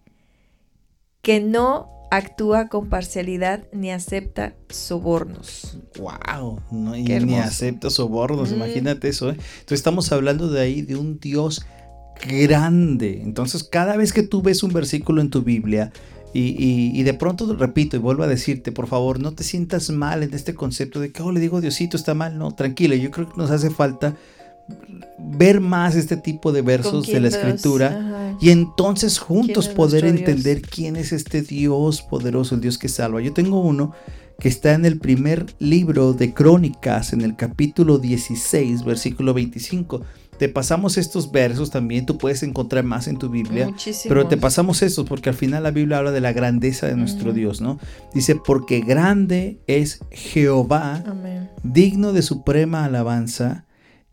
que 1.22 1.40
no 1.40 1.90
actúa 2.10 2.68
con 2.68 2.88
parcialidad 2.88 3.64
ni 3.72 3.90
acepta 3.90 4.54
sobornos. 4.68 5.78
Wow, 5.98 6.60
no, 6.70 6.96
y 6.96 7.04
ni 7.04 7.36
acepta 7.36 7.90
sobornos, 7.90 8.50
mm. 8.50 8.54
imagínate 8.54 9.08
eso. 9.08 9.30
¿eh? 9.30 9.36
Entonces 9.36 9.78
estamos 9.78 10.12
hablando 10.12 10.48
de 10.48 10.60
ahí 10.60 10.82
de 10.82 10.96
un 10.96 11.18
Dios 11.18 11.66
grande. 12.28 13.22
Entonces 13.22 13.64
cada 13.64 13.96
vez 13.96 14.12
que 14.12 14.22
tú 14.22 14.42
ves 14.42 14.62
un 14.62 14.72
versículo 14.72 15.20
en 15.20 15.30
tu 15.30 15.42
Biblia, 15.42 15.92
y, 16.32 17.02
de 17.02 17.14
pronto 17.14 17.54
repito 17.54 17.96
y 17.96 18.00
vuelvo 18.00 18.22
a 18.22 18.26
decirte, 18.26 18.72
por 18.72 18.86
favor, 18.86 19.20
no 19.20 19.32
te 19.32 19.42
sientas 19.42 19.90
mal 19.90 20.22
en 20.22 20.34
este 20.34 20.54
concepto 20.54 21.00
de 21.00 21.10
que, 21.10 21.22
oh, 21.22 21.32
le 21.32 21.40
digo 21.40 21.60
Diosito, 21.60 21.96
está 21.96 22.14
mal. 22.14 22.38
No, 22.38 22.54
tranquilo, 22.54 22.94
yo 22.94 23.10
creo 23.10 23.28
que 23.28 23.36
nos 23.36 23.50
hace 23.50 23.70
falta 23.70 24.14
ver 25.18 25.60
más 25.60 25.94
este 25.94 26.16
tipo 26.16 26.52
de 26.52 26.62
versos 26.62 27.06
de 27.06 27.20
la 27.20 27.28
escritura 27.28 28.36
y 28.40 28.50
entonces 28.50 29.18
juntos 29.18 29.68
poder 29.68 30.04
entender 30.04 30.62
quién 30.62 30.96
es 30.96 31.12
este 31.12 31.42
Dios 31.42 32.02
poderoso, 32.02 32.54
el 32.54 32.60
Dios 32.60 32.78
que 32.78 32.88
salva. 32.88 33.20
Yo 33.20 33.32
tengo 33.32 33.60
uno 33.60 33.92
que 34.38 34.48
está 34.48 34.74
en 34.74 34.84
el 34.84 34.98
primer 34.98 35.46
libro 35.58 36.12
de 36.12 36.34
Crónicas, 36.34 37.12
en 37.12 37.22
el 37.22 37.36
capítulo 37.36 37.98
16, 37.98 38.84
versículo 38.84 39.32
25. 39.32 40.02
Te 40.38 40.48
pasamos 40.48 40.98
estos 40.98 41.32
versos 41.32 41.70
también, 41.70 42.04
tú 42.04 42.18
puedes 42.18 42.42
encontrar 42.42 42.84
más 42.84 43.08
en 43.08 43.16
tu 43.16 43.30
Biblia, 43.30 43.72
pero 44.06 44.26
te 44.26 44.36
pasamos 44.36 44.82
estos 44.82 45.06
porque 45.06 45.30
al 45.30 45.34
final 45.34 45.62
la 45.62 45.70
Biblia 45.70 45.98
habla 45.98 46.12
de 46.12 46.20
la 46.20 46.32
grandeza 46.32 46.86
de 46.86 46.96
nuestro 46.96 47.32
Dios, 47.32 47.60
¿no? 47.60 47.78
Dice, 48.12 48.36
porque 48.36 48.80
grande 48.80 49.60
es 49.66 50.00
Jehová, 50.10 51.02
digno 51.62 52.12
de 52.12 52.22
suprema 52.22 52.84
alabanza 52.84 53.64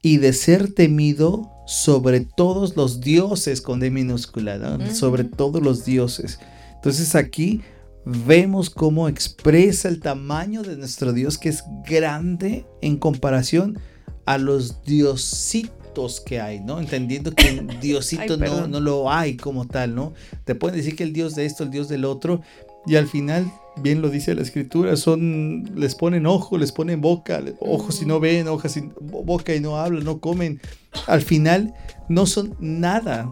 y 0.01 0.17
de 0.17 0.33
ser 0.33 0.73
temido 0.73 1.51
sobre 1.65 2.21
todos 2.21 2.75
los 2.75 3.01
dioses 3.01 3.61
con 3.61 3.79
D 3.79 3.89
minúscula, 3.89 4.77
sobre 4.93 5.23
todos 5.25 5.61
los 5.61 5.85
dioses. 5.85 6.39
Entonces 6.75 7.15
aquí 7.15 7.61
vemos 8.05 8.69
cómo 8.69 9.07
expresa 9.07 9.87
el 9.87 9.99
tamaño 9.99 10.61
de 10.61 10.75
nuestro 10.75 11.13
Dios 11.13 11.37
que 11.37 11.49
es 11.49 11.63
grande 11.85 12.65
en 12.81 12.97
comparación 12.97 13.79
a 14.25 14.37
los 14.37 14.83
diositos 14.83 15.82
que 16.25 16.41
hay, 16.41 16.59
¿no? 16.59 16.79
Entendiendo 16.79 17.33
que 17.33 17.49
el 17.49 17.79
diosito 17.81 18.37
no, 18.37 18.67
no 18.67 18.79
lo 18.79 19.11
hay 19.11 19.37
como 19.37 19.65
tal, 19.65 19.95
¿no? 19.95 20.13
Te 20.45 20.55
pueden 20.55 20.77
decir 20.77 20.95
que 20.95 21.03
el 21.03 21.13
dios 21.13 21.35
de 21.35 21.45
esto, 21.45 21.63
el 21.63 21.71
dios 21.71 21.89
del 21.89 22.05
otro, 22.05 22.41
y 22.85 22.95
al 22.95 23.07
final 23.07 23.51
bien 23.75 24.01
lo 24.01 24.09
dice 24.09 24.35
la 24.35 24.41
escritura, 24.41 24.95
son, 24.95 25.71
les 25.75 25.95
ponen 25.95 26.25
ojo, 26.25 26.57
les 26.57 26.71
ponen 26.71 27.01
boca, 27.01 27.41
ojos 27.59 28.01
y 28.01 28.05
no 28.05 28.19
ven, 28.19 28.47
ojos 28.47 28.77
y 28.77 28.89
boca 28.99 29.55
y 29.55 29.59
no 29.59 29.77
hablan, 29.77 30.03
no 30.03 30.19
comen. 30.19 30.61
Al 31.07 31.21
final 31.21 31.73
no 32.09 32.25
son 32.25 32.55
nada. 32.59 33.29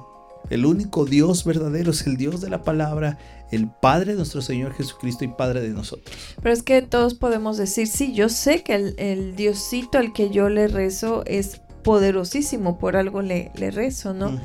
El 0.49 0.65
único 0.65 1.05
Dios 1.05 1.45
verdadero 1.45 1.91
es 1.91 2.05
el 2.07 2.17
Dios 2.17 2.41
de 2.41 2.49
la 2.49 2.63
palabra, 2.63 3.17
el 3.51 3.69
Padre 3.69 4.11
de 4.11 4.17
nuestro 4.17 4.41
Señor 4.41 4.73
Jesucristo 4.73 5.23
y 5.23 5.29
Padre 5.29 5.61
de 5.61 5.69
nosotros. 5.69 6.15
Pero 6.41 6.53
es 6.53 6.63
que 6.63 6.81
todos 6.81 7.13
podemos 7.13 7.57
decir, 7.57 7.87
sí, 7.87 8.13
yo 8.13 8.27
sé 8.27 8.63
que 8.63 8.93
el, 8.97 9.35
Diosito 9.35 9.97
al 9.97 10.13
que 10.13 10.29
yo 10.29 10.49
le 10.49 10.67
rezo 10.67 11.23
es 11.25 11.61
poderosísimo, 11.83 12.77
por 12.77 12.95
algo 12.95 13.21
le, 13.21 13.51
le 13.55 13.71
rezo, 13.71 14.13
¿no? 14.13 14.39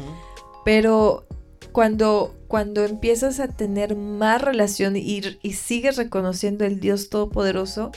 Pero 0.65 1.27
cuando, 1.73 2.35
cuando 2.49 2.85
empiezas 2.85 3.41
a 3.41 3.49
tener 3.49 3.97
más 3.97 4.41
relación 4.43 4.97
y, 4.97 5.23
y 5.43 5.53
sigues 5.53 5.97
reconociendo 5.97 6.65
el 6.65 6.81
Dios 6.81 7.11
Todopoderoso, 7.11 7.93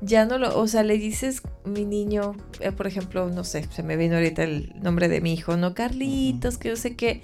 ya 0.00 0.24
no 0.26 0.38
lo, 0.38 0.58
o 0.58 0.68
sea, 0.68 0.82
le 0.82 0.98
dices, 0.98 1.42
mi 1.64 1.84
niño, 1.84 2.36
eh, 2.60 2.72
por 2.72 2.86
ejemplo, 2.86 3.28
no 3.30 3.44
sé, 3.44 3.66
se 3.70 3.82
me 3.82 3.96
vino 3.96 4.16
ahorita 4.16 4.44
el 4.44 4.72
nombre 4.80 5.08
de 5.08 5.20
mi 5.20 5.32
hijo, 5.32 5.56
¿no? 5.56 5.74
Carlitos, 5.74 6.58
que 6.58 6.68
yo 6.68 6.76
sé 6.76 6.96
qué. 6.96 7.22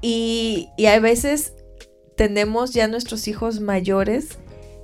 Y, 0.00 0.68
y 0.76 0.86
a 0.86 0.98
veces 1.00 1.52
tenemos 2.16 2.72
ya 2.72 2.88
nuestros 2.88 3.28
hijos 3.28 3.60
mayores 3.60 4.38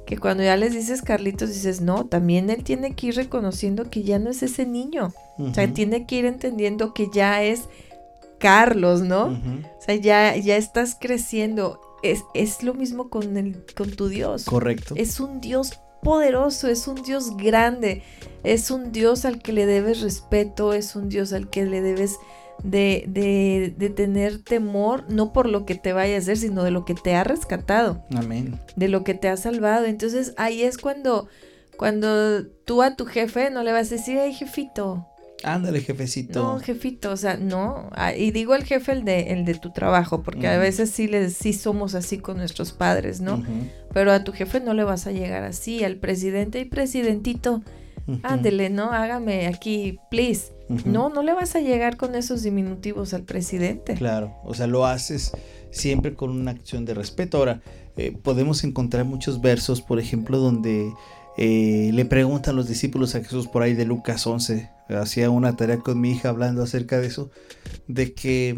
que 0.07 0.19
cuando 0.19 0.43
ya 0.43 0.57
les 0.57 0.73
dices 0.73 1.03
Carlitos, 1.03 1.49
dices, 1.51 1.81
no, 1.81 2.07
también 2.07 2.51
él 2.51 2.63
tiene 2.63 2.95
que 2.95 3.09
ir 3.09 3.17
reconociendo 3.17 3.89
que 3.91 4.03
ya 4.03 4.19
no 4.19 4.31
es 4.31 4.43
ese 4.43 4.67
niño. 4.67 5.13
O 5.39 5.53
sea, 5.53 5.73
tiene 5.73 6.07
que 6.07 6.17
ir 6.17 6.27
entendiendo 6.27 6.95
que 6.95 7.09
ya 7.13 7.43
es 7.43 7.63
Carlos, 8.39 9.03
¿no? 9.03 9.27
O 9.29 9.83
sea, 9.83 9.95
ya, 9.95 10.37
ya 10.37 10.57
estás 10.57 10.97
creciendo. 11.01 11.81
Es, 12.03 12.23
es 12.35 12.63
lo 12.63 12.75
mismo 12.75 13.09
con, 13.09 13.37
el, 13.37 13.65
con 13.75 13.91
tu 13.91 14.09
Dios. 14.09 14.45
Correcto. 14.45 14.95
Es 14.97 15.21
un 15.21 15.41
Dios 15.41 15.81
poderoso, 16.03 16.69
es 16.69 16.87
un 16.87 17.03
Dios 17.03 17.37
grande, 17.37 18.03
es 18.45 18.71
un 18.71 18.93
Dios 18.93 19.25
al 19.25 19.41
que 19.41 19.53
le 19.53 19.65
debes 19.65 20.03
respeto, 20.03 20.75
es 20.75 20.95
un 20.95 21.09
Dios 21.09 21.33
al 21.33 21.49
que 21.49 21.65
le 21.65 21.81
debes 21.81 22.19
de, 22.63 23.05
de, 23.09 23.75
de, 23.77 23.91
tener 23.91 24.43
temor, 24.43 25.05
no 25.09 25.33
por 25.33 25.49
lo 25.49 25.67
que 25.67 25.75
te 25.75 25.93
vaya 25.93 26.17
a 26.17 26.19
hacer, 26.19 26.37
sino 26.37 26.63
de 26.63 26.71
lo 26.71 26.85
que 26.85 26.95
te 26.95 27.15
ha 27.15 27.25
rescatado. 27.25 28.05
Amén. 28.17 28.59
De 28.77 28.89
lo 28.89 29.05
que 29.05 29.15
te 29.15 29.29
ha 29.29 29.37
salvado. 29.37 29.87
Entonces 29.87 30.35
ahí 30.37 30.63
es 30.63 30.79
cuando, 30.79 31.29
cuando 31.77 32.47
tú 32.47 32.83
a 32.83 32.97
tu 32.97 33.07
jefe 33.07 33.51
no 33.51 33.63
le 33.63 33.73
vas 33.73 33.89
a 33.93 33.97
decir, 33.97 34.19
ay 34.19 34.33
jefito, 34.33 35.07
Ándale, 35.45 35.81
jefecito. 35.81 36.43
No, 36.43 36.59
jefito, 36.59 37.11
o 37.11 37.17
sea, 37.17 37.37
no. 37.37 37.91
Ah, 37.93 38.15
y 38.15 38.31
digo 38.31 38.55
el 38.55 38.65
jefe, 38.65 38.93
el 38.93 39.05
de, 39.05 39.33
el 39.33 39.45
de 39.45 39.55
tu 39.55 39.71
trabajo, 39.73 40.23
porque 40.23 40.49
a 40.49 40.59
veces 40.59 40.91
sí, 40.91 41.07
les, 41.07 41.35
sí 41.35 41.53
somos 41.53 41.95
así 41.95 42.19
con 42.19 42.39
nuestros 42.39 42.73
padres, 42.73 43.21
¿no? 43.21 43.43
Pero 43.93 44.13
a 44.13 44.25
tu 44.25 44.33
jefe 44.33 44.61
no 44.61 44.73
le 44.73 44.85
vas 44.85 45.07
a 45.07 45.13
llegar 45.13 45.45
así, 45.45 45.85
al 45.85 45.97
presidente 45.97 46.61
y 46.61 46.65
presidentito, 46.65 47.63
ándele, 48.23 48.71
¿no? 48.71 48.91
Hágame 48.93 49.47
aquí, 49.47 49.99
please. 50.11 50.54
No, 50.69 51.11
no 51.11 51.23
le 51.23 51.35
vas 51.35 51.55
a 51.57 51.61
llegar 51.61 51.97
con 51.97 52.15
esos 52.15 52.43
diminutivos 52.43 53.13
al 53.13 53.23
presidente. 53.23 53.95
Claro, 53.95 54.35
o 54.45 54.55
sea, 54.55 54.67
lo 54.67 54.87
haces 54.87 55.33
siempre 55.71 56.15
con 56.15 56.31
una 56.31 56.53
acción 56.53 56.85
de 56.85 56.95
respeto. 56.95 57.39
Ahora, 57.39 57.61
eh, 57.97 58.17
podemos 58.23 58.65
encontrar 58.65 59.05
muchos 59.05 59.41
versos, 59.41 59.83
por 59.83 59.99
ejemplo, 59.99 60.39
donde 60.39 60.93
eh, 61.37 61.91
le 61.93 62.05
preguntan 62.05 62.57
los 62.57 62.69
discípulos 62.69 63.15
a 63.15 63.21
Jesús 63.21 63.49
por 63.49 63.63
ahí 63.63 63.75
de 63.75 63.85
Lucas 63.85 64.27
11, 64.27 64.71
hacía 64.89 65.31
una 65.31 65.57
tarea 65.57 65.79
con 65.79 66.01
mi 66.01 66.13
hija 66.13 66.29
hablando 66.29 66.63
acerca 66.63 67.01
de 67.01 67.09
eso, 67.09 67.31
de 67.89 68.15
que 68.15 68.57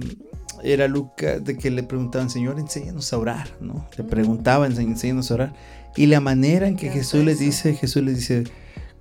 era 0.62 0.86
Lucas, 0.88 1.42
de 1.42 1.56
que 1.56 1.70
le 1.70 1.82
preguntaban, 1.82 2.30
Señor, 2.30 2.58
enséñanos 2.58 3.12
a 3.12 3.18
orar, 3.18 3.48
¿no? 3.60 3.86
Le 3.96 4.04
preguntaban, 4.04 4.78
enséñanos 4.78 5.30
a 5.30 5.34
orar. 5.34 5.54
Y 5.96 6.06
la 6.06 6.20
manera 6.20 6.68
en 6.68 6.76
que 6.76 6.90
Jesús 6.90 7.24
les 7.24 7.38
dice, 7.38 7.74
Jesús 7.74 8.02
les 8.02 8.16
dice, 8.16 8.44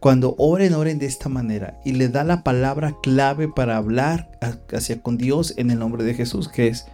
cuando 0.06 0.36
oren, 0.38 0.76
oren 0.76 1.00
de 1.00 1.08
esta 1.08 1.30
manera. 1.30 1.82
Y 1.84 1.94
le 1.94 2.10
da 2.10 2.24
la 2.24 2.44
palabra 2.44 2.96
clave 3.02 3.48
para 3.48 3.78
hablar 3.78 4.30
hacia 4.72 5.02
con 5.02 5.18
Dios 5.18 5.56
en 5.58 5.72
el 5.72 5.80
nombre 5.80 6.04
de 6.04 6.14
Jesús, 6.14 6.48
que 6.48 6.68
es 6.68 6.86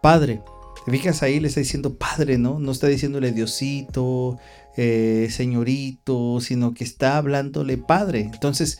Padre. 0.00 0.42
Te 0.84 0.92
fijas 0.92 1.24
ahí, 1.24 1.40
le 1.40 1.48
está 1.48 1.58
diciendo 1.58 1.98
Padre, 1.98 2.38
¿no? 2.38 2.60
No 2.60 2.70
está 2.70 2.86
diciéndole 2.86 3.32
Diosito, 3.32 4.38
eh, 4.76 5.26
señorito, 5.28 6.38
sino 6.40 6.72
que 6.72 6.84
está 6.84 7.16
hablándole 7.16 7.78
Padre. 7.78 8.30
Entonces, 8.32 8.78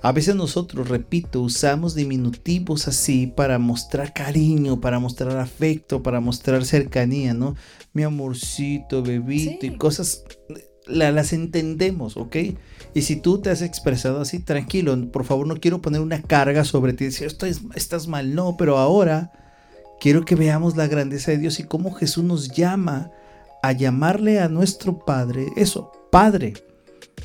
a 0.00 0.12
veces 0.12 0.36
nosotros, 0.36 0.88
repito, 0.88 1.40
usamos 1.40 1.96
diminutivos 1.96 2.86
así 2.86 3.26
para 3.26 3.58
mostrar 3.58 4.12
cariño, 4.12 4.80
para 4.80 5.00
mostrar 5.00 5.38
afecto, 5.38 6.04
para 6.04 6.20
mostrar 6.20 6.64
cercanía, 6.64 7.34
¿no? 7.34 7.56
Mi 7.94 8.04
amorcito, 8.04 9.02
bebito 9.02 9.66
y 9.66 9.76
cosas, 9.76 10.22
las 10.86 11.32
entendemos, 11.32 12.16
¿ok? 12.16 12.36
Y 12.94 13.02
si 13.02 13.16
tú 13.16 13.38
te 13.38 13.50
has 13.50 13.62
expresado 13.62 14.20
así, 14.20 14.38
tranquilo, 14.38 14.96
por 15.10 15.24
favor 15.24 15.46
no 15.46 15.56
quiero 15.56 15.80
poner 15.80 16.00
una 16.00 16.22
carga 16.22 16.64
sobre 16.64 16.92
ti, 16.92 17.06
decir, 17.06 17.26
Esto 17.26 17.46
estás 17.46 18.06
mal, 18.06 18.34
no, 18.34 18.56
pero 18.56 18.78
ahora 18.78 19.32
quiero 20.00 20.24
que 20.24 20.34
veamos 20.34 20.76
la 20.76 20.86
grandeza 20.86 21.30
de 21.30 21.38
Dios 21.38 21.58
y 21.58 21.64
cómo 21.64 21.92
Jesús 21.92 22.24
nos 22.24 22.50
llama 22.50 23.10
a 23.62 23.72
llamarle 23.72 24.40
a 24.40 24.48
nuestro 24.48 24.98
Padre, 24.98 25.46
eso, 25.56 25.90
Padre. 26.10 26.54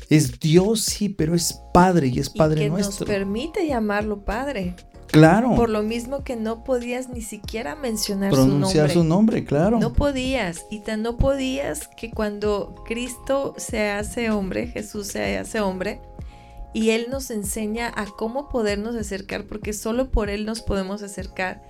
Es 0.08 0.40
Dios, 0.40 0.80
sí, 0.80 1.08
pero 1.08 1.34
es 1.34 1.60
Padre 1.72 2.08
y 2.08 2.18
es 2.18 2.30
Padre 2.30 2.62
y 2.62 2.64
que 2.64 2.70
nuestro. 2.70 3.06
Nos 3.06 3.14
permite 3.14 3.66
llamarlo 3.66 4.24
Padre. 4.24 4.74
Claro. 5.10 5.54
Por 5.54 5.70
lo 5.70 5.82
mismo 5.82 6.22
que 6.22 6.36
no 6.36 6.62
podías 6.64 7.08
ni 7.08 7.22
siquiera 7.22 7.74
mencionar 7.74 8.30
Pronunciar 8.30 8.90
su 8.90 9.04
nombre. 9.04 9.44
claro. 9.44 9.78
No 9.78 9.92
podías. 9.92 10.66
Y 10.70 10.80
tan 10.80 11.02
no 11.02 11.16
podías 11.16 11.88
que 11.88 12.10
cuando 12.10 12.74
Cristo 12.86 13.54
se 13.56 13.88
hace 13.90 14.30
hombre, 14.30 14.68
Jesús 14.68 15.08
se 15.08 15.36
hace 15.38 15.60
hombre, 15.60 16.00
y 16.72 16.90
Él 16.90 17.08
nos 17.10 17.30
enseña 17.30 17.92
a 17.94 18.06
cómo 18.06 18.48
podernos 18.48 18.94
acercar, 18.94 19.46
porque 19.46 19.72
solo 19.72 20.10
por 20.10 20.30
Él 20.30 20.46
nos 20.46 20.62
podemos 20.62 21.02
acercar 21.02 21.62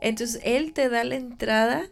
entonces 0.00 0.40
Él 0.44 0.72
te 0.72 0.88
da 0.88 1.04
la 1.04 1.16
entrada 1.16 1.86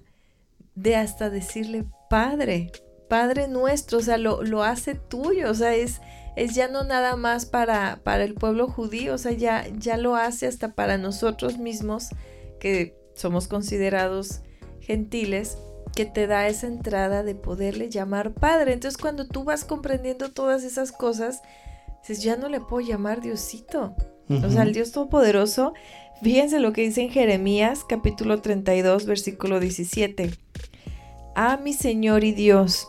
de 0.75 0.97
hasta 0.97 1.31
decirle 1.31 1.85
Padre, 2.09 2.71
Padre 3.09 3.49
nuestro, 3.49 3.99
o 3.99 4.03
sea, 4.03 4.19
lo, 4.19 4.43
lo 4.43 4.62
hace 4.62 4.95
tuyo, 4.95 5.50
o 5.50 5.55
sea, 5.55 5.75
es, 5.75 6.00
es 6.37 6.55
ya 6.55 6.69
no 6.69 6.85
nada 6.85 7.16
más 7.16 7.47
para, 7.47 8.00
para 8.05 8.23
el 8.25 8.35
pueblo 8.35 8.69
judío, 8.69 9.14
o 9.14 9.19
sea, 9.19 9.33
ya, 9.33 9.66
ya 9.78 9.97
lo 9.97 10.16
hace 10.16 10.47
hasta 10.47 10.75
para 10.75 10.99
nosotros 10.99 11.59
mismos, 11.59 12.11
que 12.61 12.95
somos 13.14 13.49
considerados 13.49 14.43
gentiles, 14.81 15.57
que 15.95 16.05
te 16.05 16.26
da 16.26 16.47
esa 16.47 16.66
entrada 16.66 17.23
de 17.23 17.35
poderle 17.35 17.88
llamar 17.88 18.35
Padre. 18.35 18.75
Entonces 18.75 19.00
cuando 19.00 19.26
tú 19.26 19.45
vas 19.45 19.64
comprendiendo 19.64 20.31
todas 20.31 20.62
esas 20.62 20.93
cosas, 20.93 21.40
dices, 22.02 22.23
ya 22.23 22.37
no 22.37 22.50
le 22.50 22.61
puedo 22.61 22.87
llamar 22.87 23.23
Diosito, 23.23 23.97
O 24.28 24.50
sea, 24.50 24.62
el 24.62 24.75
Dios 24.75 24.93
Todopoderoso, 24.93 25.73
fíjense 26.23 26.61
lo 26.61 26.75
que 26.75 26.83
dice 26.83 27.00
en 27.00 27.11
Jeremías 27.11 27.83
capítulo 27.88 28.43
32, 28.43 29.07
versículo 29.07 29.59
17. 29.59 30.31
Ah, 31.35 31.59
mi 31.62 31.73
Señor 31.73 32.25
y 32.25 32.33
Dios, 32.33 32.88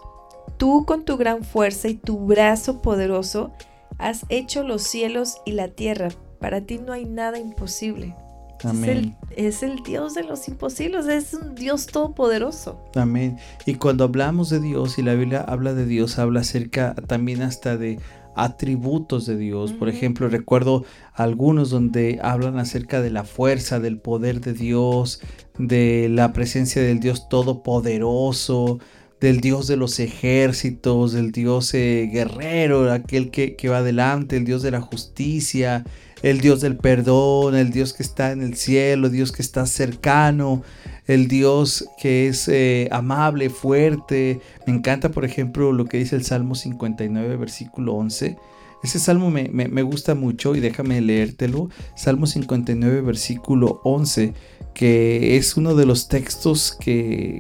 tú 0.58 0.86
con 0.86 1.06
tu 1.06 1.18
gran 1.18 1.44
fuerza 1.44 1.88
y 1.88 1.96
tu 1.96 2.20
brazo 2.20 2.82
poderoso 2.82 3.52
has 3.98 4.26
hecho 4.30 4.64
los 4.64 4.84
cielos 4.84 5.38
y 5.46 5.52
la 5.52 5.70
tierra. 5.70 6.10
Para 6.40 6.62
ti 6.62 6.80
no 6.80 6.94
hay 6.94 7.06
nada 7.06 7.40
imposible. 7.40 8.16
Amén. 8.64 9.16
Es 9.36 9.62
el, 9.62 9.84
Dios 9.84 10.16
de 10.16 10.24
los 10.24 10.48
imposibles, 10.48 11.06
es 11.08 11.34
un 11.34 11.54
Dios 11.54 11.86
todopoderoso. 11.88 12.80
Amén. 12.96 13.38
Y 13.66 13.76
cuando 13.76 14.04
hablamos 14.04 14.50
de 14.50 14.60
Dios 14.60 14.98
y 14.98 15.04
la 15.04 15.14
Biblia 15.14 15.42
habla 15.42 15.74
de 15.74 15.86
Dios, 15.86 16.18
habla 16.18 16.40
acerca 16.40 16.96
también 17.08 17.44
hasta 17.44 17.78
de 17.78 18.00
atributos 18.36 19.26
de 19.26 19.38
Dios. 19.38 19.74
Por 19.74 19.90
ejemplo, 19.90 20.28
recuerdo 20.30 20.86
algunos 21.14 21.70
donde 21.70 22.20
hablan 22.22 22.58
acerca 22.60 23.02
de 23.02 23.10
la 23.10 23.24
fuerza, 23.24 23.80
del 23.80 24.00
poder 24.00 24.42
de 24.42 24.54
Dios, 24.54 25.22
de 25.58 26.08
la 26.10 26.34
presencia 26.34 26.82
del 26.82 27.00
Dios 27.00 27.30
todopoderoso, 27.30 28.80
del 29.20 29.42
Dios 29.42 29.68
de 29.68 29.78
los 29.78 30.00
ejércitos, 30.00 31.14
del 31.14 31.32
Dios 31.32 31.74
eh, 31.74 32.10
guerrero, 32.12 32.92
aquel 32.92 33.32
que, 33.32 33.56
va 33.68 33.80
adelante, 33.80 34.38
el 34.38 34.46
Dios 34.46 34.62
de 34.62 34.72
la 34.72 34.82
justicia, 34.82 35.84
el 36.22 36.40
Dios 36.40 36.62
del 36.62 36.78
perdón, 36.78 37.56
el 37.56 37.72
Dios 37.72 37.94
que 37.94 38.04
está 38.04 38.32
en 38.32 38.42
el 38.42 38.56
cielo, 38.56 39.08
el 39.08 39.14
Dios 39.14 39.32
que 39.32 39.42
está 39.42 39.66
cercano, 39.66 40.64
el 41.08 41.28
Dios 41.28 41.88
que 42.00 42.28
es 42.28 42.48
eh, 42.48 42.90
amable, 42.92 43.50
fuerte. 43.50 44.40
Me 44.68 44.74
encanta, 44.74 45.10
por 45.10 45.26
ejemplo, 45.26 45.72
lo 45.72 45.86
que 45.86 45.98
dice 45.98 46.16
el 46.16 46.24
Salmo 46.24 46.56
59, 46.56 47.38
versículo 47.38 47.94
11. 47.96 48.38
Ese 48.84 49.00
salmo 49.00 49.32
me, 49.32 49.82
gusta 49.82 50.14
mucho 50.14 50.56
y 50.56 50.60
déjame 50.60 51.02
leértelo. 51.02 51.70
Salmo 51.96 52.28
59, 52.28 53.02
versículo 53.02 53.82
11, 53.84 54.34
que 54.76 55.36
es 55.36 55.58
uno 55.58 55.74
de 55.74 55.88
los 55.88 56.08
textos 56.08 56.78
que, 56.80 57.40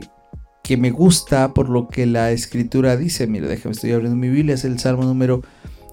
que 0.68 0.76
me 0.76 0.92
gusta 0.92 1.54
por 1.54 1.70
lo 1.70 1.88
que 1.88 2.06
la 2.06 2.34
escritura 2.34 2.98
dice. 2.98 3.26
Mira, 3.26 3.48
déjame, 3.48 3.72
estoy 3.72 3.94
abriendo 3.94 4.18
mi 4.18 4.28
Biblia, 4.28 4.56
es 4.56 4.66
el 4.66 4.80
salmo 4.80 5.04
número 5.04 5.42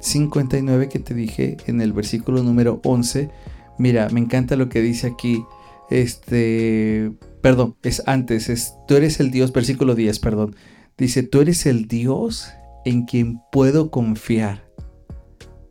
59 0.00 0.88
que 0.88 0.98
te 0.98 1.14
dije 1.14 1.58
en 1.68 1.80
el 1.80 1.92
versículo 1.92 2.42
número 2.42 2.80
11. 2.82 3.30
Mira, 3.78 4.08
me 4.08 4.18
encanta 4.18 4.56
lo 4.56 4.68
que 4.68 4.80
dice 4.82 5.06
aquí. 5.06 5.44
Este, 5.90 7.12
perdón, 7.40 7.76
es 7.84 8.02
antes, 8.06 8.48
es 8.48 8.74
tú 8.88 8.96
eres 8.96 9.20
el 9.20 9.30
Dios, 9.30 9.52
versículo 9.52 9.94
10, 9.94 10.18
perdón. 10.18 10.56
Dice, 10.98 11.22
tú 11.22 11.40
eres 11.40 11.66
el 11.66 11.86
Dios 11.86 12.48
en 12.84 13.04
quien 13.04 13.38
puedo 13.52 13.92
confiar. 13.92 14.68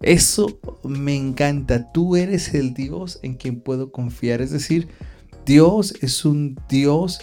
Eso 0.02 0.62
me 0.86 1.18
encanta, 1.18 1.92
tú 1.92 2.16
eres 2.16 2.54
el 2.54 2.74
Dios 2.74 3.20
en 3.22 3.34
quien 3.34 3.60
puedo 3.60 3.92
confiar. 3.92 4.42
Es 4.42 4.52
decir, 4.52 4.88
Dios 5.46 5.94
es 6.02 6.24
un 6.24 6.58
Dios 6.70 7.20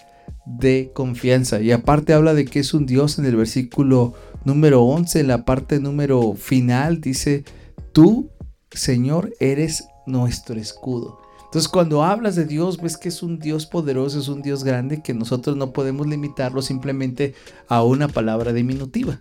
de 0.58 0.90
confianza. 0.94 1.60
Y 1.60 1.72
aparte 1.72 2.12
habla 2.12 2.34
de 2.34 2.44
que 2.44 2.60
es 2.60 2.74
un 2.74 2.86
Dios 2.86 3.18
en 3.18 3.24
el 3.26 3.36
versículo 3.36 4.14
número 4.44 4.82
11, 4.82 5.20
en 5.20 5.28
la 5.28 5.44
parte 5.44 5.80
número 5.80 6.34
final, 6.34 7.00
dice, 7.00 7.44
tú, 7.92 8.30
Señor, 8.70 9.32
eres 9.40 9.88
nuestro 10.06 10.58
escudo. 10.58 11.20
Entonces 11.44 11.68
cuando 11.68 12.04
hablas 12.04 12.36
de 12.36 12.46
Dios, 12.46 12.80
ves 12.80 12.96
que 12.96 13.08
es 13.08 13.22
un 13.22 13.38
Dios 13.38 13.66
poderoso, 13.66 14.20
es 14.20 14.28
un 14.28 14.40
Dios 14.40 14.62
grande, 14.62 15.02
que 15.02 15.14
nosotros 15.14 15.56
no 15.56 15.72
podemos 15.72 16.06
limitarlo 16.06 16.62
simplemente 16.62 17.34
a 17.68 17.82
una 17.82 18.06
palabra 18.06 18.52
diminutiva. 18.52 19.20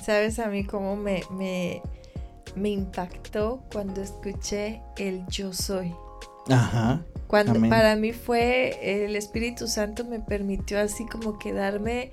¿Sabes 0.00 0.38
a 0.38 0.48
mí 0.48 0.64
cómo 0.64 0.96
me, 0.96 1.22
me, 1.32 1.82
me 2.54 2.70
impactó 2.70 3.64
cuando 3.72 4.00
escuché 4.00 4.80
el 4.96 5.26
yo 5.26 5.52
soy? 5.52 5.92
Ajá. 6.50 7.04
Cuando 7.26 7.60
para 7.68 7.94
mí 7.96 8.12
fue 8.12 9.04
el 9.04 9.14
Espíritu 9.14 9.68
Santo 9.68 10.04
me 10.04 10.18
permitió 10.18 10.80
así 10.80 11.06
como 11.06 11.38
quedarme 11.38 12.10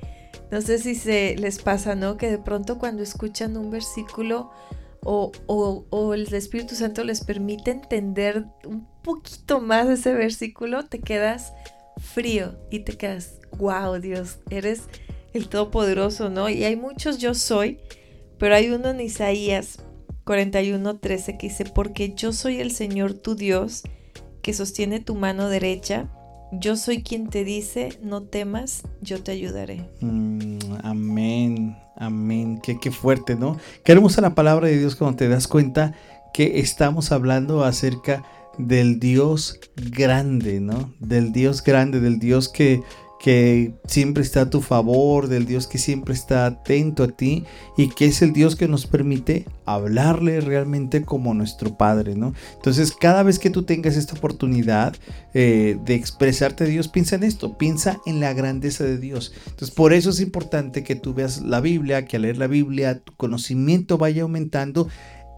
no 0.51 0.61
sé 0.61 0.79
si 0.79 0.95
se 0.95 1.35
les 1.35 1.59
pasa, 1.61 1.95
¿no? 1.95 2.17
Que 2.17 2.29
de 2.29 2.37
pronto 2.37 2.77
cuando 2.77 3.03
escuchan 3.03 3.57
un 3.57 3.69
versículo 3.69 4.51
o, 5.03 5.31
o, 5.47 6.13
el 6.13 6.33
Espíritu 6.33 6.75
Santo 6.75 7.03
les 7.03 7.23
permite 7.23 7.71
entender 7.71 8.45
un 8.65 8.85
poquito 9.03 9.61
más 9.61 9.87
ese 9.87 10.13
versículo, 10.13 10.85
te 10.85 10.99
quedas 10.99 11.53
frío 11.97 12.57
y 12.69 12.79
te 12.79 12.97
quedas, 12.97 13.39
wow, 13.57 13.99
Dios, 13.99 14.39
eres 14.49 14.83
el 15.33 15.47
Todopoderoso, 15.47 16.29
¿no? 16.29 16.49
Y 16.49 16.65
hay 16.65 16.75
muchos 16.75 17.19
yo 17.19 17.33
soy, 17.33 17.79
pero 18.37 18.55
hay 18.55 18.69
uno 18.69 18.89
en 18.89 18.99
Isaías 18.99 19.79
41:13 20.25 21.37
que 21.37 21.47
dice, 21.47 21.65
porque 21.65 22.13
yo 22.13 22.33
soy 22.33 22.59
el 22.59 22.71
Señor 22.71 23.13
tu 23.13 23.35
Dios, 23.35 23.83
que 24.47 24.53
sostiene 24.53 25.01
tu 25.01 25.13
mano 25.13 25.49
derecha 25.49 26.07
yo 26.53 26.77
soy 26.77 27.03
quien 27.03 27.29
te 27.29 27.43
dice, 27.43 27.99
no 28.01 28.23
temas, 28.23 28.83
yo 29.01 29.21
te 29.21 29.33
ayudaré. 29.33 29.89
Mm, 29.99 30.59
amén, 30.81 31.77
amén. 31.97 32.61
Qué, 32.63 32.79
qué 32.79 32.89
fuerte, 32.89 33.35
¿no? 33.35 33.57
Qué 33.83 33.91
hermosa 33.91 34.21
la 34.21 34.33
palabra 34.33 34.67
de 34.67 34.77
Dios 34.77 34.95
cuando 34.95 35.17
te 35.17 35.27
das 35.27 35.49
cuenta 35.49 35.93
que 36.33 36.61
estamos 36.61 37.11
hablando 37.11 37.65
acerca 37.65 38.23
del 38.57 38.97
Dios 39.01 39.59
grande, 39.75 40.61
¿no? 40.61 40.93
Del 41.01 41.33
Dios 41.33 41.61
grande, 41.61 41.99
del 41.99 42.17
Dios 42.17 42.47
que, 42.47 42.81
que 43.19 43.73
siempre 43.87 44.23
está 44.23 44.41
a 44.41 44.49
tu 44.49 44.61
favor, 44.61 45.27
del 45.27 45.45
Dios 45.45 45.67
que 45.67 45.77
siempre 45.77 46.13
está 46.13 46.45
atento 46.45 47.03
a 47.03 47.07
ti 47.07 47.43
y 47.75 47.89
que 47.89 48.05
es 48.05 48.21
el 48.21 48.31
Dios 48.31 48.55
que 48.55 48.67
nos 48.67 48.85
permite 48.85 49.45
hablarle 49.65 50.39
realmente 50.41 51.03
como 51.03 51.33
nuestro 51.33 51.77
Padre, 51.77 52.15
¿no? 52.15 52.33
Entonces, 52.55 52.93
cada 52.93 53.23
vez 53.23 53.39
que 53.39 53.49
tú 53.49 53.63
tengas 53.63 53.97
esta 53.97 54.15
oportunidad 54.15 54.95
eh, 55.33 55.77
de 55.83 55.95
expresarte 55.95 56.65
a 56.65 56.67
Dios, 56.67 56.87
piensa 56.87 57.15
en 57.15 57.23
esto, 57.23 57.57
piensa 57.57 57.99
en 58.05 58.19
la 58.19 58.33
grandeza 58.33 58.83
de 58.83 58.97
Dios. 58.97 59.33
Entonces, 59.47 59.71
por 59.71 59.93
eso 59.93 60.11
es 60.11 60.19
importante 60.19 60.83
que 60.83 60.95
tú 60.95 61.13
veas 61.13 61.41
la 61.41 61.59
Biblia, 61.59 62.05
que 62.05 62.17
al 62.17 62.23
leer 62.23 62.37
la 62.37 62.47
Biblia 62.47 62.99
tu 62.99 63.13
conocimiento 63.15 63.97
vaya 63.97 64.23
aumentando 64.23 64.87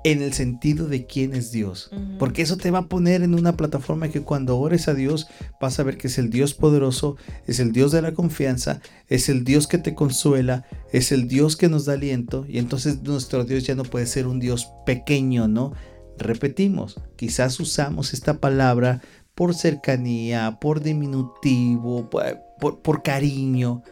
en 0.04 0.22
el 0.22 0.34
sentido 0.34 0.88
de 0.88 1.06
quién 1.06 1.34
es 1.34 1.52
Dios. 1.52 1.92
Porque 2.18 2.42
eso 2.42 2.58
te 2.58 2.72
va 2.72 2.80
a 2.80 2.88
poner 2.88 3.22
en 3.22 3.34
una 3.34 3.58
plataforma 3.58 4.10
que 4.10 4.22
cuando 4.22 4.58
ores 4.58 4.88
a 4.88 4.94
Dios 4.94 5.28
vas 5.60 5.80
a 5.80 5.84
ver 5.84 5.98
que 5.98 6.08
es 6.08 6.18
el 6.18 6.30
Dios 6.30 6.54
poderoso, 6.54 7.18
es 7.48 7.60
el 7.60 7.72
Dios 7.72 7.92
de 7.92 8.02
la 8.02 8.14
confianza, 8.14 8.82
es 9.08 9.30
el 9.30 9.44
Dios 9.44 9.68
que 9.68 9.78
te 9.78 9.96
consuela, 9.96 10.66
es 10.92 11.12
el 11.12 11.28
Dios 11.28 11.58
que 11.58 11.70
nos 11.70 11.86
da 11.86 11.94
aliento 11.94 12.46
y 12.48 12.60
entonces 12.60 13.02
nuestro 13.04 13.44
Dios 13.44 13.64
ya 13.64 13.76
no 13.76 13.84
puede 13.84 14.06
ser 14.06 14.28
un 14.28 14.40
Dios 14.40 14.70
pequeño, 14.86 15.48
¿no? 15.48 15.74
Repetimos, 16.18 17.00
quizás 17.16 17.60
usamos 17.60 18.14
esta 18.14 18.36
palabra 18.40 19.02
por 19.36 19.56
cercanía, 19.56 20.58
por 20.60 20.82
diminutivo, 20.82 22.10
por, 22.10 22.82
por 22.82 23.04
cariño, 23.04 23.84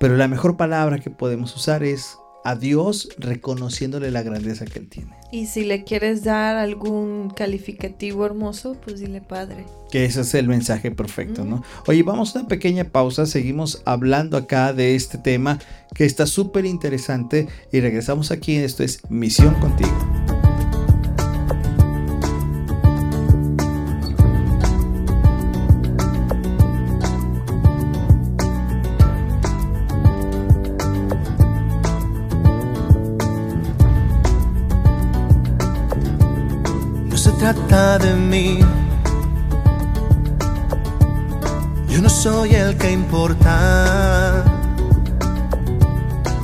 pero 0.00 0.16
la 0.16 0.28
mejor 0.28 0.56
palabra 0.56 0.98
que 0.98 1.10
podemos 1.10 1.54
usar 1.54 1.84
es 1.84 2.16
a 2.44 2.54
Dios 2.56 3.08
reconociéndole 3.18 4.10
la 4.10 4.22
grandeza 4.22 4.64
que 4.64 4.78
Él 4.78 4.88
tiene. 4.88 5.14
Y 5.32 5.46
si 5.46 5.64
le 5.64 5.84
quieres 5.84 6.24
dar 6.24 6.56
algún 6.56 7.30
calificativo 7.30 8.26
hermoso, 8.26 8.76
pues 8.84 9.00
dile 9.00 9.20
Padre. 9.20 9.64
Que 9.90 10.04
ese 10.04 10.22
es 10.22 10.34
el 10.34 10.48
mensaje 10.48 10.90
perfecto, 10.90 11.44
¿no? 11.44 11.62
Oye, 11.86 12.02
vamos 12.02 12.34
a 12.34 12.40
una 12.40 12.48
pequeña 12.48 12.84
pausa, 12.84 13.26
seguimos 13.26 13.82
hablando 13.84 14.36
acá 14.36 14.72
de 14.72 14.94
este 14.94 15.18
tema 15.18 15.58
que 15.94 16.04
está 16.04 16.26
súper 16.26 16.64
interesante 16.64 17.48
y 17.72 17.80
regresamos 17.80 18.30
aquí, 18.30 18.56
esto 18.56 18.82
es 18.82 19.00
Misión 19.08 19.54
contigo. 19.54 20.39
Trata 37.70 37.98
de 37.98 38.14
mí. 38.14 38.58
Yo 41.88 42.02
no 42.02 42.08
soy 42.08 42.54
el 42.56 42.76
que 42.76 42.90
importa, 42.90 44.44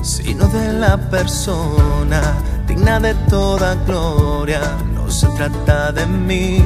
sino 0.03 0.47
de 0.47 0.73
la 0.75 0.97
persona 0.97 2.21
digna 2.69 3.01
de 3.01 3.15
toda 3.29 3.75
gloria. 3.87 4.61
No 4.95 5.11
se 5.11 5.27
trata 5.31 5.91
de 5.91 6.07
mí, 6.07 6.63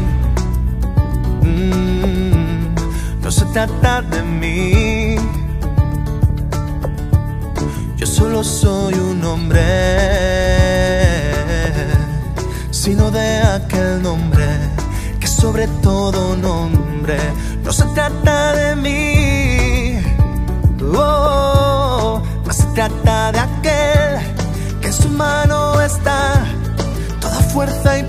mm, 1.43 2.75
no 3.23 3.31
se 3.31 3.47
trata 3.47 4.03
de 4.03 4.23
mí. 4.23 5.17
Yo 7.97 8.07
solo 8.07 8.45
soy 8.45 8.95
un 8.95 9.25
hombre 9.25 10.61
sino 12.83 13.11
de 13.11 13.43
aquel 13.43 14.03
nombre 14.03 14.50
sobre 15.41 15.67
todo 15.83 16.37
nombre. 16.37 17.17
No 17.65 17.73
se 17.73 17.85
trata 17.95 18.53
de 18.53 18.77
mí, 18.77 19.99
oh, 20.95 22.21
se 22.51 22.65
trata 22.75 23.33
de 23.33 23.39
aquel 23.39 24.19
que 24.83 24.89
en 24.89 24.93
su 24.93 25.09
mano 25.09 25.81
está. 25.81 26.45
Toda 27.21 27.41
fuerza 27.55 27.99
y 27.99 28.03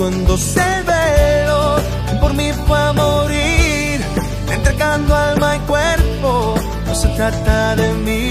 que 0.00 0.06
rasgándose 0.06 0.60
el 0.78 0.84
velo 0.84 1.76
por 2.20 2.32
mí 2.34 2.50
fue 2.66 2.78
a 2.78 2.92
morir, 2.92 4.00
entregando 4.50 5.14
alma 5.14 5.56
y 5.56 5.58
cuerpo. 5.60 6.54
No 6.86 6.94
se 6.94 7.08
trata 7.08 7.76
de 7.76 7.92
mí, 7.92 8.30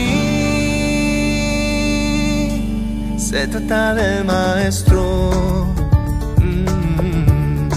se 3.20 3.48
trata 3.48 3.94
del 3.96 4.26
maestro. 4.26 5.30
Mm. 6.38 7.70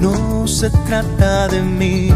No 0.00 0.46
se 0.48 0.70
trata 0.70 1.48
de 1.48 1.62
mí 1.62 2.10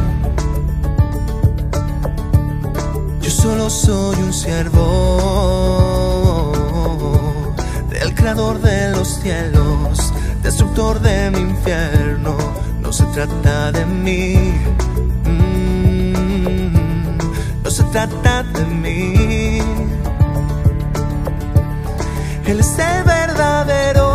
solo 3.44 3.68
soy 3.68 4.16
un 4.22 4.33
siervo 4.33 6.13
creador 8.24 8.58
de 8.62 8.90
los 8.92 9.20
cielos, 9.20 9.98
destructor 10.42 10.98
de 11.00 11.30
mi 11.30 11.40
infierno. 11.40 12.38
No 12.80 12.90
se 12.90 13.04
trata 13.12 13.70
de 13.70 13.84
mí, 13.84 14.54
mm, 15.26 16.62
no 17.62 17.70
se 17.70 17.82
trata 17.92 18.42
de 18.44 18.64
mí. 18.64 19.58
Él 22.46 22.60
es 22.60 22.78
el 22.78 23.04
verdadero, 23.04 24.06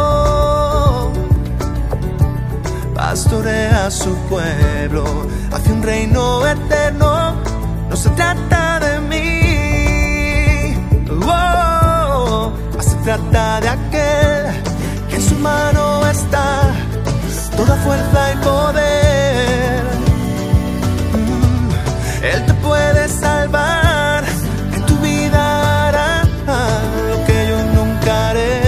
pastorea 2.96 3.92
su 3.92 4.16
pueblo 4.28 5.28
hacia 5.52 5.72
un 5.72 5.84
reino 5.84 6.48
eterno. 6.48 7.36
No 7.88 7.96
se 7.96 8.10
trata 8.10 8.80
de 8.80 8.90
trata 13.10 13.60
de 13.60 13.70
mano 15.40 16.06
está 16.08 16.74
toda 17.56 17.76
fuerza 17.78 18.34
y 18.34 18.38
poder. 18.38 19.84
Mm, 21.14 21.70
él 22.32 22.46
te 22.46 22.54
puede 22.56 23.08
salvar, 23.08 24.24
en 24.76 24.86
tu 24.86 24.96
vida 24.98 25.88
hará 25.88 26.24
lo 27.12 27.26
que 27.26 27.48
yo 27.50 27.58
nunca 27.78 28.30
haré. 28.30 28.62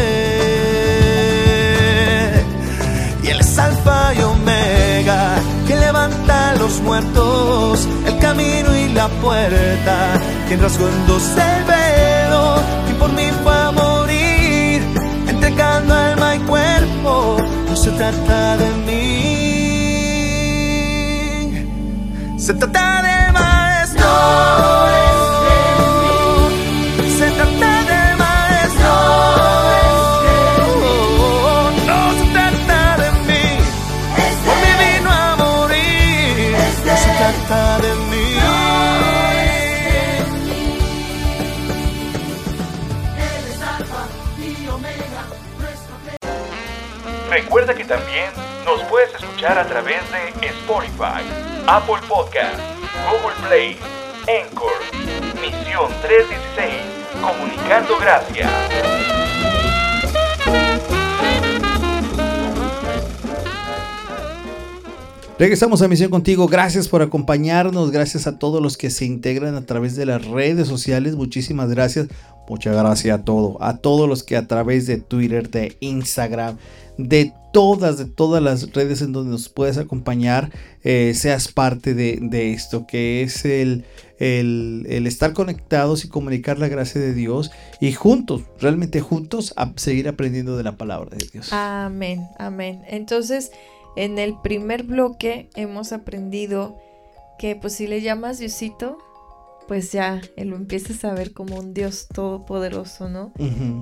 Y 3.24 3.28
él 3.28 3.40
es 3.40 3.58
alfa 3.60 4.14
y 4.14 4.22
omega, 4.22 5.36
que 5.68 5.76
levanta 5.76 6.52
a 6.52 6.56
los 6.56 6.80
muertos, 6.82 7.88
el 8.06 8.18
camino 8.20 8.76
y 8.76 8.90
la 8.90 9.08
puerta, 9.26 9.96
quien 10.48 10.62
rasgó 10.62 10.88
en 10.88 11.08
dos 11.08 11.24
el 11.24 11.64
velo 11.66 12.91
se 17.82 17.90
trata 17.94 18.58
de 18.58 18.70
mí, 18.86 19.00
se 22.38 22.54
trata 22.54 23.02
de 23.02 23.11
a 49.62 49.68
través 49.68 50.02
de 50.10 50.48
Spotify, 50.48 51.22
Apple 51.68 52.02
Podcast, 52.10 52.60
Google 53.12 53.48
Play, 53.48 53.78
Anchor, 54.22 54.72
Misión 55.40 55.92
316, 56.02 57.22
Comunicando 57.22 57.94
Gracias. 58.00 58.50
Regresamos 65.38 65.84
a 65.84 65.88
Misión 65.88 66.10
Contigo. 66.10 66.48
Gracias 66.48 66.88
por 66.88 67.04
acompañarnos. 67.04 67.92
Gracias 67.92 68.26
a 68.26 68.40
todos 68.40 68.64
los 68.64 68.78
que 68.78 68.90
se 68.90 69.06
integran 69.06 69.54
a 69.54 69.62
través 69.68 69.96
de 69.96 70.08
las 70.08 70.26
redes 70.26 70.68
sociales. 70.68 71.16
Muchísimas 71.16 71.70
gracias. 71.70 72.08
Muchas 72.50 72.76
gracias 72.76 73.20
a 73.20 73.24
todos. 73.24 73.58
A 73.60 73.78
todos 73.78 74.10
los 74.10 74.24
que 74.24 74.38
a 74.38 74.48
través 74.48 74.88
de 74.88 74.98
Twitter, 74.98 75.52
de 75.52 75.78
Instagram, 75.82 76.58
de 76.98 77.34
todas, 77.52 77.98
de 77.98 78.06
todas 78.06 78.42
las 78.42 78.72
redes 78.74 79.02
en 79.02 79.12
donde 79.12 79.32
nos 79.32 79.50
puedes 79.50 79.78
acompañar, 79.78 80.52
eh, 80.84 81.14
seas 81.16 81.52
parte 81.52 81.94
de, 81.94 82.54
esto, 82.54 82.88
que 82.88 83.22
es 83.24 83.46
el, 83.46 83.86
el, 84.20 85.06
estar 85.08 85.34
conectados 85.34 86.06
y 86.06 86.10
comunicar 86.10 86.60
la 86.60 86.68
gracia 86.68 87.00
de 87.02 87.14
Dios 87.14 87.52
y 87.80 87.92
juntos, 87.94 88.44
realmente 88.60 89.02
juntos, 89.02 89.54
a 89.58 89.72
seguir 89.76 90.08
aprendiendo 90.08 90.58
de 90.58 90.64
la 90.64 90.78
palabra 90.78 91.16
de 91.16 91.28
Dios. 91.32 91.52
Amén, 91.54 92.28
amén. 92.38 92.84
Entonces, 92.88 93.52
en 93.96 94.18
el 94.18 94.36
primer 94.42 94.84
bloque 94.84 95.50
hemos 95.56 95.92
aprendido 95.92 96.78
que 97.38 97.56
pues 97.56 97.74
si 97.74 97.88
le 97.88 98.02
llamas 98.02 98.40
Diosito, 98.40 98.98
pues 99.72 99.94
ya 99.94 100.20
lo 100.36 100.58
empiezas 100.58 101.06
a 101.06 101.14
ver 101.14 101.32
como 101.32 101.58
un 101.58 101.74
Dios 101.74 102.08
todopoderoso, 102.14 103.08
¿no? 103.08 103.32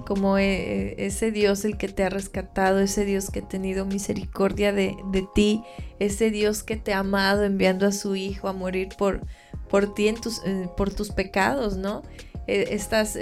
Como 0.05 0.37
eh, 0.37 0.91
eh, 0.91 0.95
ese 0.99 1.31
Dios 1.31 1.65
el 1.65 1.77
que 1.77 1.87
te 1.87 2.03
ha 2.03 2.09
rescatado, 2.09 2.79
ese 2.79 3.05
Dios 3.05 3.31
que 3.31 3.39
ha 3.39 3.47
tenido 3.47 3.87
misericordia 3.87 4.71
de, 4.71 4.95
ti, 5.33 5.63
ese 5.97 6.29
Dios 6.29 6.61
que 6.61 6.75
te 6.75 6.93
ha 6.93 6.99
amado 6.99 7.43
enviando 7.43 7.87
a 7.87 7.91
su 7.91 8.15
Hijo 8.15 8.47
a 8.47 8.53
morir 8.53 8.89
por, 8.99 9.25
por 9.67 9.95
ti, 9.95 10.09
en 10.09 10.21
tus, 10.21 10.43
eh, 10.45 10.69
por 10.77 10.93
tus 10.93 11.09
pecados, 11.09 11.75
¿no? 11.75 12.03
estás, 12.45 13.17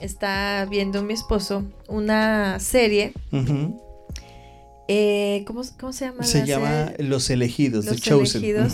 está 0.00 0.66
viendo 0.68 1.04
mi 1.04 1.14
esposo 1.14 1.62
una 1.86 2.58
serie. 2.58 3.12
¿cómo, 3.30 3.80
se 5.92 6.04
llama? 6.04 6.24
Se 6.24 6.46
llama 6.46 6.94
Los 6.98 7.30
Elegidos, 7.30 7.84
Los 7.84 8.34
Elegidos. 8.34 8.72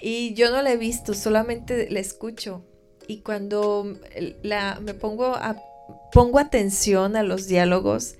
Y 0.00 0.34
yo 0.34 0.50
no 0.50 0.62
la 0.62 0.72
he 0.72 0.76
visto, 0.76 1.14
solamente 1.14 1.90
la 1.90 2.00
escucho. 2.00 2.64
Y 3.06 3.20
cuando 3.20 3.98
la, 4.42 4.78
me 4.80 4.94
pongo, 4.94 5.34
a, 5.34 5.56
pongo 6.12 6.38
atención 6.38 7.16
a 7.16 7.22
los 7.22 7.46
diálogos 7.46 8.16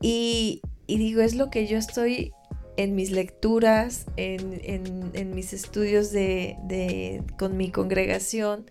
y, 0.00 0.60
digo, 0.86 1.20
es 1.22 1.34
lo 1.34 1.50
que 1.50 1.66
yo 1.66 1.78
estoy 1.78 2.32
en 2.76 2.94
mis 2.94 3.10
lecturas, 3.10 4.06
en, 4.16 5.34
mis 5.34 5.52
estudios 5.52 6.10
de, 6.12 7.22
con 7.38 7.56
mi 7.56 7.70
congregación 7.70 8.70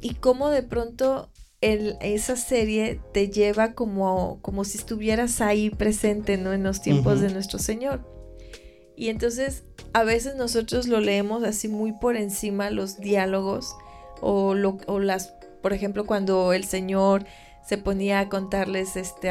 y 0.00 0.14
cómo 0.14 0.50
de 0.50 0.62
pronto 0.62 1.30
esa 1.60 2.36
serie 2.36 3.00
te 3.12 3.30
lleva 3.30 3.72
como, 3.72 4.38
como 4.42 4.64
si 4.64 4.76
estuvieras 4.76 5.40
ahí 5.40 5.70
presente 5.70 6.36
¿no? 6.36 6.52
en 6.52 6.62
los 6.62 6.82
tiempos 6.82 7.22
de 7.22 7.32
nuestro 7.32 7.58
Señor. 7.58 8.06
Y 8.96 9.08
entonces 9.08 9.64
a 9.94 10.02
veces 10.02 10.34
nosotros 10.34 10.88
lo 10.88 11.00
leemos 11.00 11.44
así 11.44 11.68
muy 11.68 11.92
por 11.92 12.16
encima 12.16 12.68
los 12.70 12.98
diálogos 12.98 13.76
o, 14.20 14.54
lo, 14.54 14.78
o 14.86 14.98
las, 14.98 15.34
por 15.62 15.72
ejemplo, 15.72 16.04
cuando 16.04 16.52
el 16.52 16.64
Señor 16.64 17.24
se 17.64 17.78
ponía 17.78 18.18
a 18.18 18.28
contarles 18.28 18.96
este, 18.96 19.30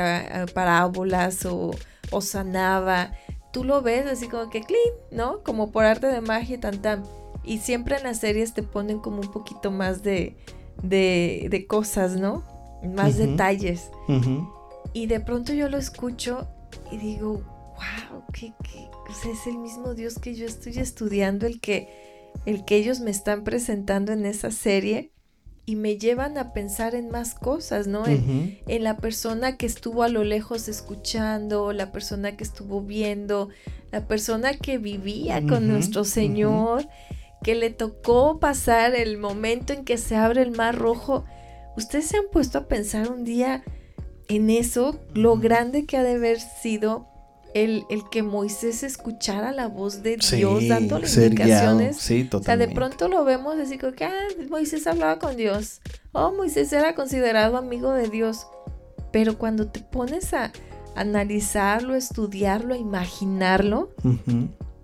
parábolas 0.54 1.46
o, 1.46 1.72
o, 2.12 2.22
sanaba, 2.22 3.12
tú 3.52 3.66
lo 3.66 3.82
ves 3.82 4.06
así 4.08 4.30
como 4.30 4.50
que 4.50 4.62
clean, 4.62 4.94
¿no? 5.12 5.44
Como 5.44 5.72
por 5.72 5.84
arte 5.84 6.08
de 6.08 6.22
magia, 6.22 6.60
tan 6.60 6.82
tan. 6.82 7.04
Y 7.44 7.58
siempre 7.58 7.98
en 7.98 8.04
las 8.04 8.20
series 8.20 8.54
te 8.54 8.64
ponen 8.64 9.00
como 9.00 9.20
un 9.20 9.32
poquito 9.32 9.70
más 9.70 10.02
de, 10.02 10.38
de, 10.82 11.48
de 11.52 11.68
cosas, 11.68 12.16
¿no? 12.16 12.44
Más 12.84 13.18
detalles. 13.18 13.90
Y 14.94 15.08
de 15.08 15.20
pronto 15.20 15.54
yo 15.54 15.68
lo 15.68 15.78
escucho 15.78 16.48
y 16.90 16.98
digo, 16.98 17.42
wow, 17.76 18.13
pues, 19.06 19.26
es 19.26 19.48
el 19.48 19.58
mismo 19.58 19.94
Dios 19.94 20.20
que 20.20 20.36
yo 20.36 20.46
estoy 20.46 20.78
estudiando, 20.80 21.46
el 21.46 21.60
que, 21.60 22.32
el 22.46 22.66
que 22.66 22.78
ellos 22.78 23.00
me 23.00 23.12
están 23.12 23.44
presentando 23.44 24.12
en 24.12 24.26
esa 24.26 24.52
serie 24.52 25.12
y 25.66 25.76
me 25.76 25.98
llevan 25.98 26.38
a 26.38 26.52
pensar 26.52 26.94
en 26.94 27.10
más 27.10 27.36
cosas, 27.36 27.88
¿no? 27.88 28.06
en, 28.06 28.84
la 28.84 28.98
persona 28.98 29.56
que 29.56 29.66
estuvo 29.66 30.04
a 30.04 30.10
lo 30.10 30.24
lejos 30.24 30.68
escuchando, 30.68 31.72
la 31.72 31.92
persona 31.92 32.36
que 32.36 32.44
estuvo 32.44 32.82
viendo, 32.82 33.50
la 33.92 34.06
persona 34.06 34.54
que 34.56 34.78
vivía 34.78 35.42
con 35.48 35.68
nuestro 35.70 36.04
Señor, 36.04 36.88
que 37.44 37.56
le 37.56 37.70
tocó 37.70 38.40
pasar 38.40 38.94
el 38.96 39.18
momento 39.18 39.72
en 39.72 39.86
que 39.86 39.98
se 39.98 40.16
abre 40.16 40.42
el 40.42 40.52
mar 40.52 40.78
rojo. 40.78 41.24
¿Ustedes 41.78 42.08
se 42.08 42.18
han 42.18 42.26
puesto 42.32 42.58
a 42.58 42.68
pensar 42.68 43.10
un 43.10 43.24
día 43.24 43.64
en 44.28 44.50
eso? 44.50 45.00
Lo 45.14 45.38
grande 45.38 45.86
que 45.86 45.96
ha 45.96 46.04
de 46.04 46.16
haber 46.16 46.40
sido 46.42 47.13
el, 47.54 47.84
el 47.90 48.02
que 48.12 48.24
Moisés 48.24 48.84
escuchara 48.84 49.52
la 49.52 49.68
voz 49.68 50.02
de 50.04 50.18
Sí, 50.20 50.38
Dios 50.38 50.68
dándole 50.68 51.08
ser 51.08 51.36
guiado. 51.36 51.82
indicaciones. 51.82 51.98
Sí, 51.98 52.30
O 52.32 52.42
sea, 52.42 52.58
de 52.58 52.68
pronto 52.68 53.08
lo 53.08 53.24
vemos 53.26 53.56
así 53.58 53.78
como 53.78 53.94
que 53.94 54.06
ah, 54.06 54.14
Moisés 54.50 54.88
hablaba 54.88 55.20
con 55.20 55.36
Dios. 55.38 55.82
Oh, 56.12 56.32
Moisés 56.34 56.72
era 56.74 56.96
considerado 56.96 57.58
amigo 57.58 57.92
de 57.94 58.10
Dios. 58.10 58.48
Pero 59.12 59.38
cuando 59.38 59.68
te 59.68 59.80
pones 59.82 60.34
a 60.34 60.52
analizarlo, 60.96 61.96
estudiarlo, 61.96 62.74
a 62.74 62.78
imaginarlo, 62.78 63.92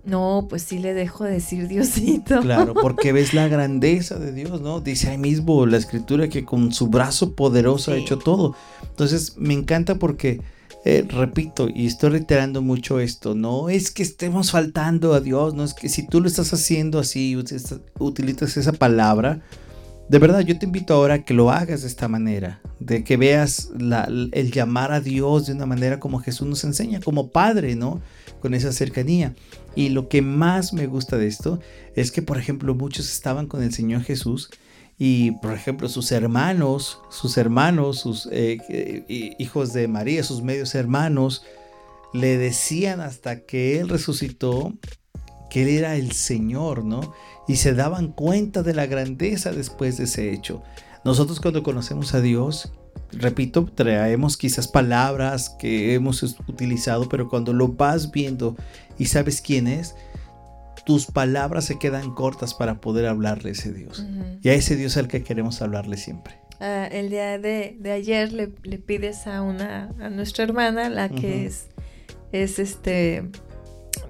no, 0.05 0.47
pues 0.49 0.63
sí 0.63 0.79
le 0.79 0.93
dejo 0.93 1.23
de 1.23 1.31
decir 1.33 1.67
Diosito. 1.67 2.39
Claro, 2.41 2.73
porque 2.81 3.11
ves 3.11 3.33
la 3.33 3.47
grandeza 3.47 4.17
de 4.17 4.31
Dios, 4.31 4.61
¿no? 4.61 4.81
Dice 4.81 5.09
ahí 5.09 5.17
mismo 5.17 5.65
la 5.65 5.77
escritura 5.77 6.29
que 6.29 6.45
con 6.45 6.71
su 6.71 6.87
brazo 6.87 7.33
poderoso 7.35 7.91
ha 7.91 7.95
Sí. 7.95 8.01
hecho 8.01 8.17
todo. 8.17 8.55
Entonces, 8.89 9.35
me 9.37 9.53
encanta 9.53 9.95
porque, 9.95 10.41
eh, 10.85 11.05
repito, 11.07 11.67
y 11.73 11.87
estoy 11.87 12.11
reiterando 12.11 12.61
mucho 12.61 12.99
esto, 12.99 13.35
no 13.35 13.69
es 13.69 13.91
que 13.91 14.03
estemos 14.03 14.51
faltando 14.51 15.13
a 15.13 15.19
Dios, 15.19 15.53
no 15.53 15.63
es 15.63 15.73
que 15.73 15.89
si 15.89 16.07
tú 16.07 16.21
lo 16.21 16.27
estás 16.27 16.53
haciendo 16.53 16.99
así, 16.99 17.35
utilizas- 17.35 18.57
esa 18.57 18.71
palabra, 18.73 19.41
de 20.07 20.17
verdad, 20.17 20.39
yo 20.39 20.57
te 20.57 20.65
invito 20.65 20.95
ahora 20.95 21.15
a 21.15 21.23
que 21.23 21.35
lo 21.35 21.51
hagas 21.51 21.81
de 21.81 21.87
esta 21.87 22.07
manera, 22.07 22.61
de 22.79 23.03
que 23.03 23.15
veas 23.15 23.69
el 23.77 24.51
llamar 24.51 24.91
a 24.91 25.01
Dios 25.01 25.45
de 25.45 25.53
una 25.53 25.67
manera 25.67 25.99
como 25.99 26.19
Jesús 26.19 26.47
nos 26.47 26.63
enseña, 26.63 26.99
como 26.99 27.29
Padre, 27.29 27.75
¿no? 27.75 28.01
Con 28.41 28.55
esa 28.55 28.71
cercanía. 28.71 29.35
Y 29.75 29.89
lo 29.89 30.09
que 30.09 30.23
más 30.23 30.73
me 30.73 30.87
gusta 30.87 31.17
de 31.17 31.27
esto 31.27 31.59
es 31.95 32.11
que, 32.11 32.23
por 32.23 32.39
ejemplo, 32.39 32.73
muchos 32.73 33.11
estaban 33.11 33.45
con 33.45 33.61
el 33.61 33.71
Señor 33.71 34.01
Jesús 34.01 34.49
y, 35.01 35.31
por 35.31 35.53
ejemplo, 35.53 35.87
sus 35.87 36.11
hermanos, 36.11 36.99
sus 37.09 37.37
hermanos, 37.37 37.99
sus 37.99 38.27
eh, 38.33 38.57
eh, 38.67 39.35
hijos 39.39 39.71
de 39.71 39.87
María, 39.87 40.25
sus 40.25 40.43
medios 40.43 40.75
hermanos, 40.75 41.43
le 42.13 42.37
decían 42.37 42.99
hasta 42.99 43.39
que 43.45 43.79
Él 43.79 43.87
resucitó 43.87 44.73
que 45.49 45.63
Él 45.63 45.69
era 45.69 45.95
el 45.95 46.11
Señor, 46.11 46.83
¿no? 46.83 47.13
Y 47.47 47.55
se 47.55 47.73
daban 47.73 48.09
cuenta 48.09 48.61
de 48.61 48.73
la 48.73 48.87
grandeza 48.87 49.53
después 49.53 49.97
de 49.97 50.03
ese 50.03 50.33
hecho. 50.33 50.61
Nosotros 51.05 51.39
cuando 51.39 51.63
conocemos 51.63 52.13
a 52.13 52.19
Dios, 52.19 52.73
repito, 53.13 53.65
traemos 53.73 54.35
quizás 54.35 54.67
palabras 54.67 55.49
que 55.57 55.93
hemos 55.93 56.21
utilizado, 56.47 57.07
pero 57.07 57.29
cuando 57.29 57.53
lo 57.53 57.69
vas 57.69 58.11
viendo 58.11 58.57
y 58.97 59.05
sabes 59.05 59.39
quién 59.39 59.67
es, 59.67 59.95
tus 60.85 61.05
palabras 61.07 61.65
se 61.65 61.79
quedan 61.79 62.13
cortas 62.13 62.53
para 62.53 62.81
poder 62.81 63.07
hablarle 63.07 63.49
a 63.49 63.51
ese 63.53 63.73
Dios. 63.73 64.05
Y 64.41 64.49
a 64.49 64.53
ese 64.53 64.75
Dios 64.75 64.97
al 64.97 65.07
que 65.07 65.23
queremos 65.23 65.61
hablarle 65.61 65.97
siempre. 65.97 66.35
Ah, 66.59 66.87
el 66.91 67.09
día 67.09 67.39
de, 67.39 67.77
de 67.79 67.91
ayer 67.91 68.33
le, 68.33 68.51
le 68.63 68.77
pides 68.79 69.27
a 69.27 69.41
una 69.41 69.93
a 69.99 70.09
nuestra 70.09 70.43
hermana, 70.43 70.89
la 70.89 71.07
que 71.09 71.45
es, 71.45 71.67
es 72.31 72.59
este 72.59 73.29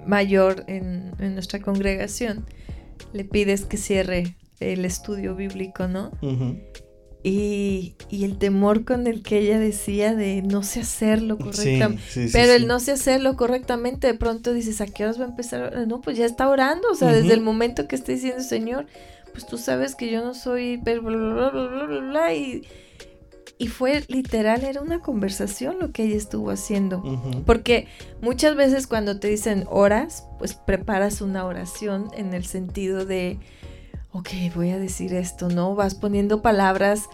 mayor 0.06 0.64
en, 0.66 1.12
en 1.18 1.34
nuestra 1.34 1.60
congregación, 1.60 2.44
le 3.12 3.24
pides 3.24 3.64
que 3.64 3.76
cierre 3.76 4.36
el 4.58 4.84
estudio 4.84 5.34
bíblico, 5.34 5.88
¿no? 5.88 6.10
Y, 7.22 7.96
y 8.08 8.24
el 8.24 8.38
temor 8.38 8.84
con 8.86 9.06
el 9.06 9.22
que 9.22 9.40
ella 9.40 9.58
decía 9.58 10.14
de 10.14 10.40
no 10.40 10.62
sé 10.62 10.80
hacerlo 10.80 11.36
correctamente. 11.36 12.02
sí, 12.08 12.28
sí, 12.28 12.30
Pero 12.32 12.46
sí. 12.46 12.62
el 12.62 12.66
no 12.66 12.80
sé 12.80 12.92
hacerlo 12.92 13.36
correctamente, 13.36 14.06
de 14.06 14.14
pronto 14.14 14.54
dices, 14.54 14.80
¿a 14.80 14.86
qué 14.86 15.04
horas 15.04 15.20
va 15.20 15.24
a 15.24 15.28
empezar? 15.28 15.86
No, 15.86 16.00
pues 16.00 16.16
ya 16.16 16.24
está 16.24 16.48
orando, 16.48 16.88
o 16.90 16.94
sea, 16.94 17.12
desde 17.12 17.34
el 17.34 17.42
momento 17.42 17.86
que 17.86 17.96
está 17.96 18.12
diciendo, 18.12 18.42
Señor, 18.42 18.86
pues 19.32 19.46
tú 19.46 19.58
sabes 19.58 19.94
que 19.94 20.10
yo 20.10 20.24
no 20.24 20.32
soy, 20.32 20.80
pero 20.82 21.02
bla, 21.02 21.16
bla, 21.16 21.50
bla, 21.50 21.66
bla, 21.68 21.84
bla, 21.86 22.00
bla", 22.00 22.34
y, 22.34 22.62
y 23.58 23.66
fue 23.68 24.02
literal, 24.08 24.64
era 24.64 24.80
una 24.80 25.00
conversación 25.00 25.76
lo 25.78 25.92
que 25.92 26.04
ella 26.04 26.16
estuvo 26.16 26.50
haciendo. 26.50 27.02
Porque 27.44 27.86
muchas 28.22 28.56
veces 28.56 28.86
cuando 28.86 29.20
te 29.20 29.28
dicen 29.28 29.66
horas, 29.68 30.24
pues 30.38 30.54
preparas 30.54 31.20
una 31.20 31.44
oración 31.44 32.08
en 32.16 32.32
el 32.32 32.46
sentido 32.46 33.04
de, 33.04 33.38
ok, 34.12 34.28
voy 34.54 34.70
a 34.70 34.78
decir 34.78 35.14
esto, 35.14 35.48
¿no? 35.48 35.74
Vas 35.74 35.94
poniendo 35.94 36.42
palabras 36.42 37.08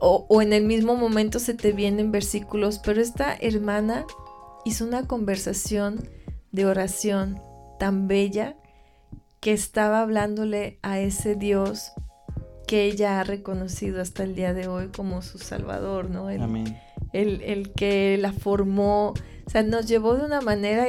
o, 0.00 0.26
o 0.28 0.42
en 0.42 0.52
el 0.52 0.64
mismo 0.64 0.96
momento 0.96 1.38
se 1.38 1.54
te 1.54 1.72
vienen 1.72 2.12
versículos, 2.12 2.78
pero 2.78 3.00
esta 3.00 3.34
hermana 3.34 4.04
hizo 4.64 4.84
una 4.84 5.06
conversación 5.06 6.08
de 6.52 6.66
oración 6.66 7.40
tan 7.78 8.08
bella 8.08 8.56
que 9.40 9.52
estaba 9.52 10.00
hablándole 10.00 10.78
a 10.82 10.98
ese 11.00 11.34
Dios 11.34 11.92
que 12.66 12.84
ella 12.84 13.20
ha 13.20 13.24
reconocido 13.24 14.00
hasta 14.00 14.22
el 14.22 14.34
día 14.34 14.54
de 14.54 14.68
hoy 14.68 14.88
como 14.88 15.22
su 15.22 15.38
Salvador, 15.38 16.08
¿no? 16.10 16.30
El, 16.30 16.42
Amén. 16.42 16.78
el, 17.12 17.42
el 17.42 17.72
que 17.72 18.16
la 18.18 18.32
formó, 18.32 19.10
o 19.46 19.50
sea, 19.50 19.62
nos 19.62 19.86
llevó 19.86 20.14
de 20.16 20.24
una 20.24 20.40
manera 20.40 20.86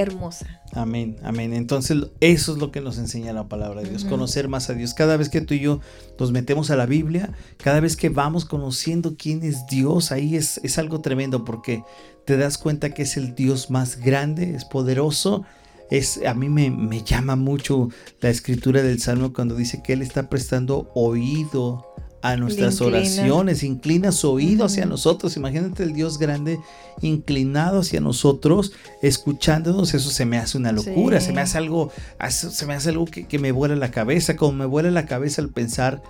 hermosa. 0.00 0.46
Amén, 0.72 1.16
amén. 1.22 1.52
Entonces 1.52 1.98
eso 2.20 2.52
es 2.52 2.58
lo 2.58 2.70
que 2.70 2.80
nos 2.80 2.98
enseña 2.98 3.32
la 3.32 3.48
palabra 3.48 3.82
de 3.82 3.90
Dios, 3.90 4.04
conocer 4.04 4.48
más 4.48 4.70
a 4.70 4.74
Dios. 4.74 4.94
Cada 4.94 5.16
vez 5.16 5.28
que 5.28 5.40
tú 5.40 5.54
y 5.54 5.60
yo 5.60 5.80
nos 6.18 6.30
metemos 6.30 6.70
a 6.70 6.76
la 6.76 6.86
Biblia, 6.86 7.32
cada 7.56 7.80
vez 7.80 7.96
que 7.96 8.08
vamos 8.08 8.44
conociendo 8.44 9.16
quién 9.18 9.42
es 9.42 9.66
Dios, 9.66 10.12
ahí 10.12 10.36
es, 10.36 10.60
es 10.62 10.78
algo 10.78 11.00
tremendo 11.00 11.44
porque 11.44 11.82
te 12.24 12.36
das 12.36 12.58
cuenta 12.58 12.90
que 12.90 13.02
es 13.02 13.16
el 13.16 13.34
Dios 13.34 13.70
más 13.70 13.98
grande, 13.98 14.54
es 14.54 14.64
poderoso. 14.64 15.44
Es, 15.90 16.20
a 16.26 16.34
mí 16.34 16.50
me, 16.50 16.70
me 16.70 17.02
llama 17.02 17.34
mucho 17.34 17.88
la 18.20 18.28
escritura 18.28 18.82
del 18.82 19.00
Salmo 19.00 19.32
cuando 19.32 19.54
dice 19.54 19.82
que 19.82 19.94
Él 19.94 20.02
está 20.02 20.28
prestando 20.28 20.90
oído 20.94 21.87
a 22.22 22.36
nuestras 22.36 22.74
inclina. 22.80 22.98
oraciones, 22.98 23.62
inclina 23.62 24.10
su 24.12 24.30
oído 24.30 24.64
hacia 24.64 24.86
nosotros. 24.86 25.36
Imagínate 25.36 25.82
el 25.84 25.92
Dios 25.92 26.18
grande 26.18 26.58
inclinado 27.00 27.80
hacia 27.80 28.00
nosotros, 28.00 28.72
escuchándonos, 29.02 29.94
eso 29.94 30.10
se 30.10 30.24
me 30.26 30.38
hace 30.38 30.58
una 30.58 30.72
locura, 30.72 31.20
Sí. 31.20 31.26
se 31.26 31.32
me 31.32 31.40
hace 31.40 31.58
algo, 31.58 31.90
se 32.28 32.66
me 32.66 32.74
hace 32.74 32.90
algo 32.90 33.04
que, 33.06 33.26
que 33.26 33.38
me 33.38 33.52
vuela 33.52 33.76
la 33.76 33.90
cabeza, 33.90 34.36
como 34.36 34.52
me 34.52 34.66
vuela 34.66 34.90
la 34.90 35.06
cabeza 35.06 35.42
al 35.42 35.48
pensar 35.50 36.02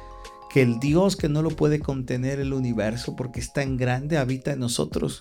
que 0.51 0.63
el 0.63 0.81
Dios 0.81 1.15
que 1.17 1.29
no 1.29 1.43
lo 1.43 1.51
puede 1.51 1.79
contener 1.79 2.41
el 2.41 2.55
universo 2.55 3.15
porque 3.15 3.39
es 3.39 3.53
tan 3.53 3.77
grande 3.77 4.17
habita 4.17 4.53
en 4.53 4.61
nosotros 4.61 5.21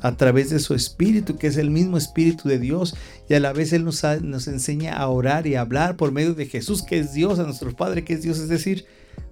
a 0.00 0.16
través 0.16 0.50
de 0.50 0.58
su 0.58 0.74
espíritu, 0.74 1.36
que 1.36 1.46
es 1.46 1.56
el 1.58 1.70
mismo 1.70 1.96
espíritu 1.96 2.48
de 2.48 2.58
Dios, 2.58 2.96
y 3.28 3.34
a 3.34 3.40
la 3.40 3.52
vez 3.52 3.72
Él 3.72 3.84
nos, 3.84 4.02
ha- 4.02 4.16
nos 4.18 4.48
enseña 4.48 4.94
a 4.94 5.06
orar 5.06 5.46
y 5.46 5.54
a 5.54 5.60
hablar 5.60 5.96
por 5.96 6.10
medio 6.10 6.34
de 6.34 6.46
Jesús, 6.46 6.82
que 6.82 6.98
es 6.98 7.12
Dios, 7.14 7.38
a 7.38 7.44
nuestro 7.44 7.72
Padre, 7.76 8.02
que 8.04 8.14
es 8.14 8.22
Dios, 8.22 8.38
es 8.40 8.48
decir, 8.48 8.84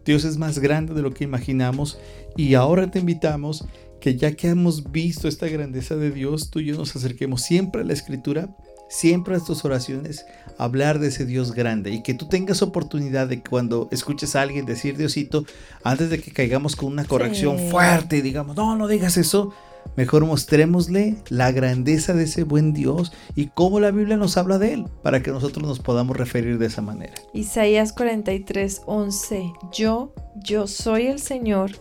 Dios 0.04 0.24
es 0.24 0.36
más 0.36 0.58
grande 0.58 0.94
de 0.94 1.02
lo 1.02 1.12
que 1.12 1.24
imaginamos, 1.24 1.98
y 2.36 2.54
ahora 2.54 2.90
te 2.90 2.98
invitamos 3.00 3.64
que 4.00 4.16
ya 4.16 4.32
que 4.32 4.48
hemos 4.48 4.90
visto 4.90 5.28
esta 5.28 5.46
grandeza 5.48 5.94
de 5.96 6.10
Dios, 6.10 6.50
tú 6.50 6.58
y 6.58 6.66
yo 6.66 6.76
nos 6.76 6.96
acerquemos 6.96 7.42
siempre 7.42 7.82
a 7.82 7.84
la 7.84 7.92
escritura, 7.92 8.48
siempre 8.88 9.36
a 9.36 9.40
tus 9.40 9.64
oraciones, 9.64 10.26
a 10.58 10.64
hablar 10.64 10.98
de 10.98 11.08
ese 11.08 11.24
Dios 11.24 11.52
grande, 11.52 11.92
y 11.92 12.02
que 12.02 12.14
tú 12.14 12.26
tengas 12.28 12.62
oportunidad 12.62 13.28
de 13.28 13.42
cuando 13.42 13.88
escuches 13.92 14.34
a 14.34 14.42
alguien 14.42 14.66
decir 14.66 14.96
Diosito, 14.96 15.44
antes 15.84 16.10
de 16.10 16.20
que 16.20 16.32
caigamos 16.32 16.74
con 16.76 16.92
una 16.92 17.04
corrección 17.04 17.58
Sí. 17.58 17.70
fuerte 17.70 18.16
y 18.18 18.20
digamos, 18.22 18.56
no, 18.56 18.76
no 18.76 18.88
digas 18.88 19.16
eso, 19.16 19.52
Mejor 19.96 20.24
mostrémosle 20.24 21.16
la 21.28 21.52
grandeza 21.52 22.14
de 22.14 22.24
ese 22.24 22.44
buen 22.44 22.72
Dios 22.72 23.12
y 23.34 23.48
cómo 23.48 23.78
la 23.78 23.90
Biblia 23.90 24.16
nos 24.16 24.36
habla 24.36 24.58
de 24.58 24.72
él 24.72 24.86
para 25.02 25.22
que 25.22 25.30
nosotros 25.30 25.66
nos 25.66 25.80
podamos 25.80 26.16
referir 26.16 26.58
de 26.58 26.66
esa 26.66 26.80
manera. 26.80 27.12
Isaías 27.34 27.92
43, 27.92 28.82
11. 28.86 29.52
Yo, 29.72 30.14
yo 30.44 30.66
soy 30.66 31.08
el 31.08 31.18
Señor, 31.18 31.72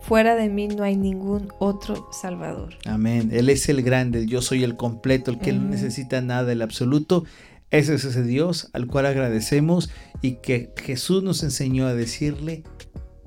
fuera 0.00 0.34
de 0.34 0.50
mí 0.50 0.68
no 0.68 0.84
hay 0.84 0.96
ningún 0.96 1.48
otro 1.58 2.08
Salvador. 2.12 2.74
Amén. 2.84 3.30
Él 3.32 3.48
es 3.48 3.68
el 3.68 3.82
grande, 3.82 4.20
el 4.20 4.26
yo 4.26 4.42
soy 4.42 4.62
el 4.62 4.76
completo, 4.76 5.30
el 5.30 5.38
que 5.38 5.52
no 5.52 5.62
necesita 5.62 6.20
nada, 6.20 6.52
el 6.52 6.60
absoluto. 6.60 7.24
Ese 7.70 7.94
es 7.94 8.04
ese 8.04 8.22
Dios 8.22 8.68
al 8.72 8.86
cual 8.86 9.06
agradecemos 9.06 9.90
y 10.20 10.36
que 10.36 10.72
Jesús 10.76 11.22
nos 11.22 11.42
enseñó 11.42 11.86
a 11.86 11.94
decirle 11.94 12.62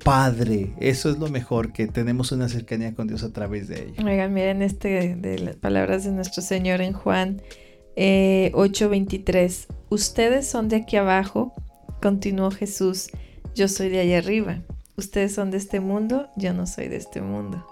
Padre. 0.04 0.72
Eso 0.80 1.10
es 1.10 1.18
lo 1.18 1.28
mejor, 1.28 1.72
que 1.72 1.86
tenemos 1.86 2.32
una 2.32 2.48
cercanía 2.48 2.94
con 2.94 3.08
Dios 3.08 3.22
a 3.22 3.32
través 3.32 3.68
de 3.68 3.84
ella. 3.84 4.04
Oigan, 4.04 4.32
miren 4.32 4.62
este 4.62 5.16
de 5.16 5.38
las 5.38 5.56
palabras 5.56 6.04
de 6.04 6.12
nuestro 6.12 6.42
Señor 6.42 6.80
en 6.80 6.92
Juan 6.92 7.42
eh, 8.00 8.52
8:23. 8.54 9.66
Ustedes 9.88 10.46
son 10.46 10.68
de 10.68 10.76
aquí 10.76 10.96
abajo, 10.96 11.52
continuó 12.00 12.50
Jesús, 12.50 13.08
yo 13.54 13.66
soy 13.66 13.88
de 13.88 14.00
allá 14.00 14.18
arriba. 14.18 14.62
Ustedes 14.96 15.34
son 15.34 15.50
de 15.50 15.58
este 15.58 15.80
mundo, 15.80 16.28
yo 16.36 16.54
no 16.54 16.66
soy 16.66 16.88
de 16.88 16.96
este 16.96 17.20
mundo. 17.20 17.66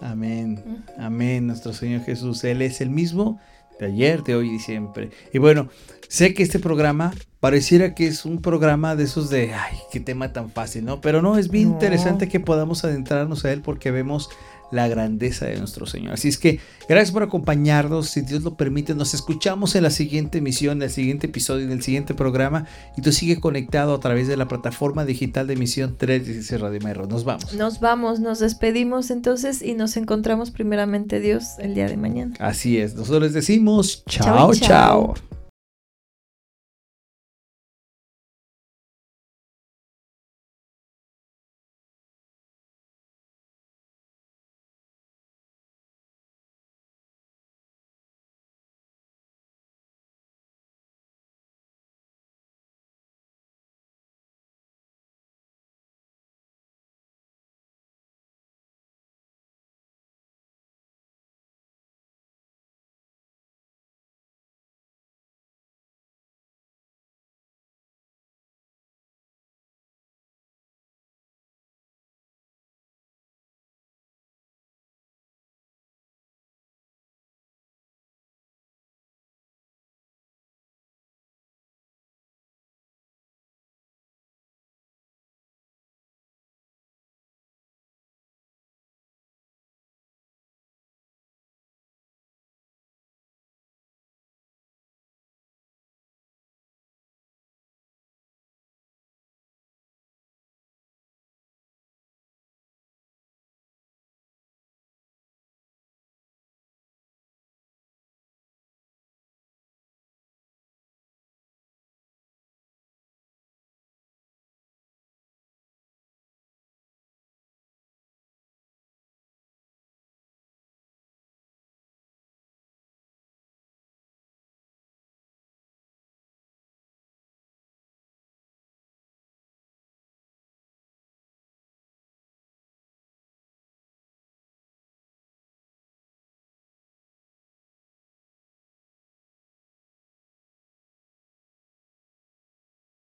Amén. 0.00 0.84
Amén, 0.98 1.46
nuestro 1.46 1.72
Señor 1.72 2.02
Jesús. 2.02 2.42
Él 2.44 2.62
es 2.62 2.80
el 2.80 2.90
mismo 2.90 3.40
de 3.78 3.86
ayer, 3.86 4.22
de 4.22 4.34
hoy 4.34 4.54
y 4.54 4.58
siempre. 4.58 5.10
Y 5.32 5.38
bueno, 5.38 5.68
sé 6.08 6.34
que 6.34 6.42
este 6.42 6.58
programa 6.58 7.12
pareciera 7.40 7.94
que 7.94 8.06
es 8.06 8.24
un 8.24 8.42
programa 8.42 8.96
de 8.96 9.04
esos 9.04 9.30
de, 9.30 9.54
ay, 9.54 9.76
qué 9.92 10.00
tema 10.00 10.32
tan 10.32 10.50
fácil, 10.50 10.84
¿no? 10.84 11.00
Pero 11.00 11.22
no, 11.22 11.38
es 11.38 11.50
bien 11.50 11.68
No. 11.68 11.74
interesante 11.74 12.28
que 12.28 12.40
podamos 12.40 12.84
adentrarnos 12.84 13.44
a 13.44 13.52
él 13.52 13.62
porque 13.62 13.90
vemos 13.90 14.28
la 14.70 14.88
grandeza 14.88 15.46
de 15.46 15.58
nuestro 15.58 15.86
Señor. 15.86 16.14
Así 16.14 16.28
es 16.28 16.38
que 16.38 16.60
gracias 16.88 17.12
por 17.12 17.22
acompañarnos. 17.22 18.10
Si 18.10 18.20
Dios 18.20 18.42
lo 18.42 18.56
permite, 18.56 18.94
nos 18.94 19.14
escuchamos 19.14 19.74
en 19.74 19.82
la 19.82 19.90
siguiente 19.90 20.38
emisión, 20.38 20.78
en 20.78 20.84
el 20.84 20.90
siguiente 20.90 21.26
episodio, 21.26 21.64
en 21.64 21.72
el 21.72 21.82
siguiente 21.82 22.14
programa. 22.14 22.66
Y 22.96 23.02
tú 23.02 23.12
sigue 23.12 23.40
conectado 23.40 23.94
a 23.94 24.00
través 24.00 24.28
de 24.28 24.36
la 24.36 24.48
plataforma 24.48 25.04
digital 25.04 25.46
de 25.46 25.54
emisión 25.54 25.96
316 25.96 26.60
Radio 26.60 26.80
Mairo. 26.82 27.06
Nos 27.06 27.24
vamos. 27.24 27.54
Nos 27.54 27.80
vamos, 27.80 28.20
nos 28.20 28.38
despedimos 28.38 29.10
entonces 29.10 29.62
y 29.62 29.74
nos 29.74 29.96
encontramos 29.96 30.50
primeramente 30.50 31.20
Dios 31.20 31.58
el 31.58 31.74
día 31.74 31.88
de 31.88 31.96
mañana. 31.96 32.34
Así 32.38 32.78
es. 32.78 32.94
Nosotros 32.94 33.22
les 33.22 33.32
decimos 33.32 34.04
chao, 34.06 34.52
chao. 34.52 35.14
chao. 35.14 35.37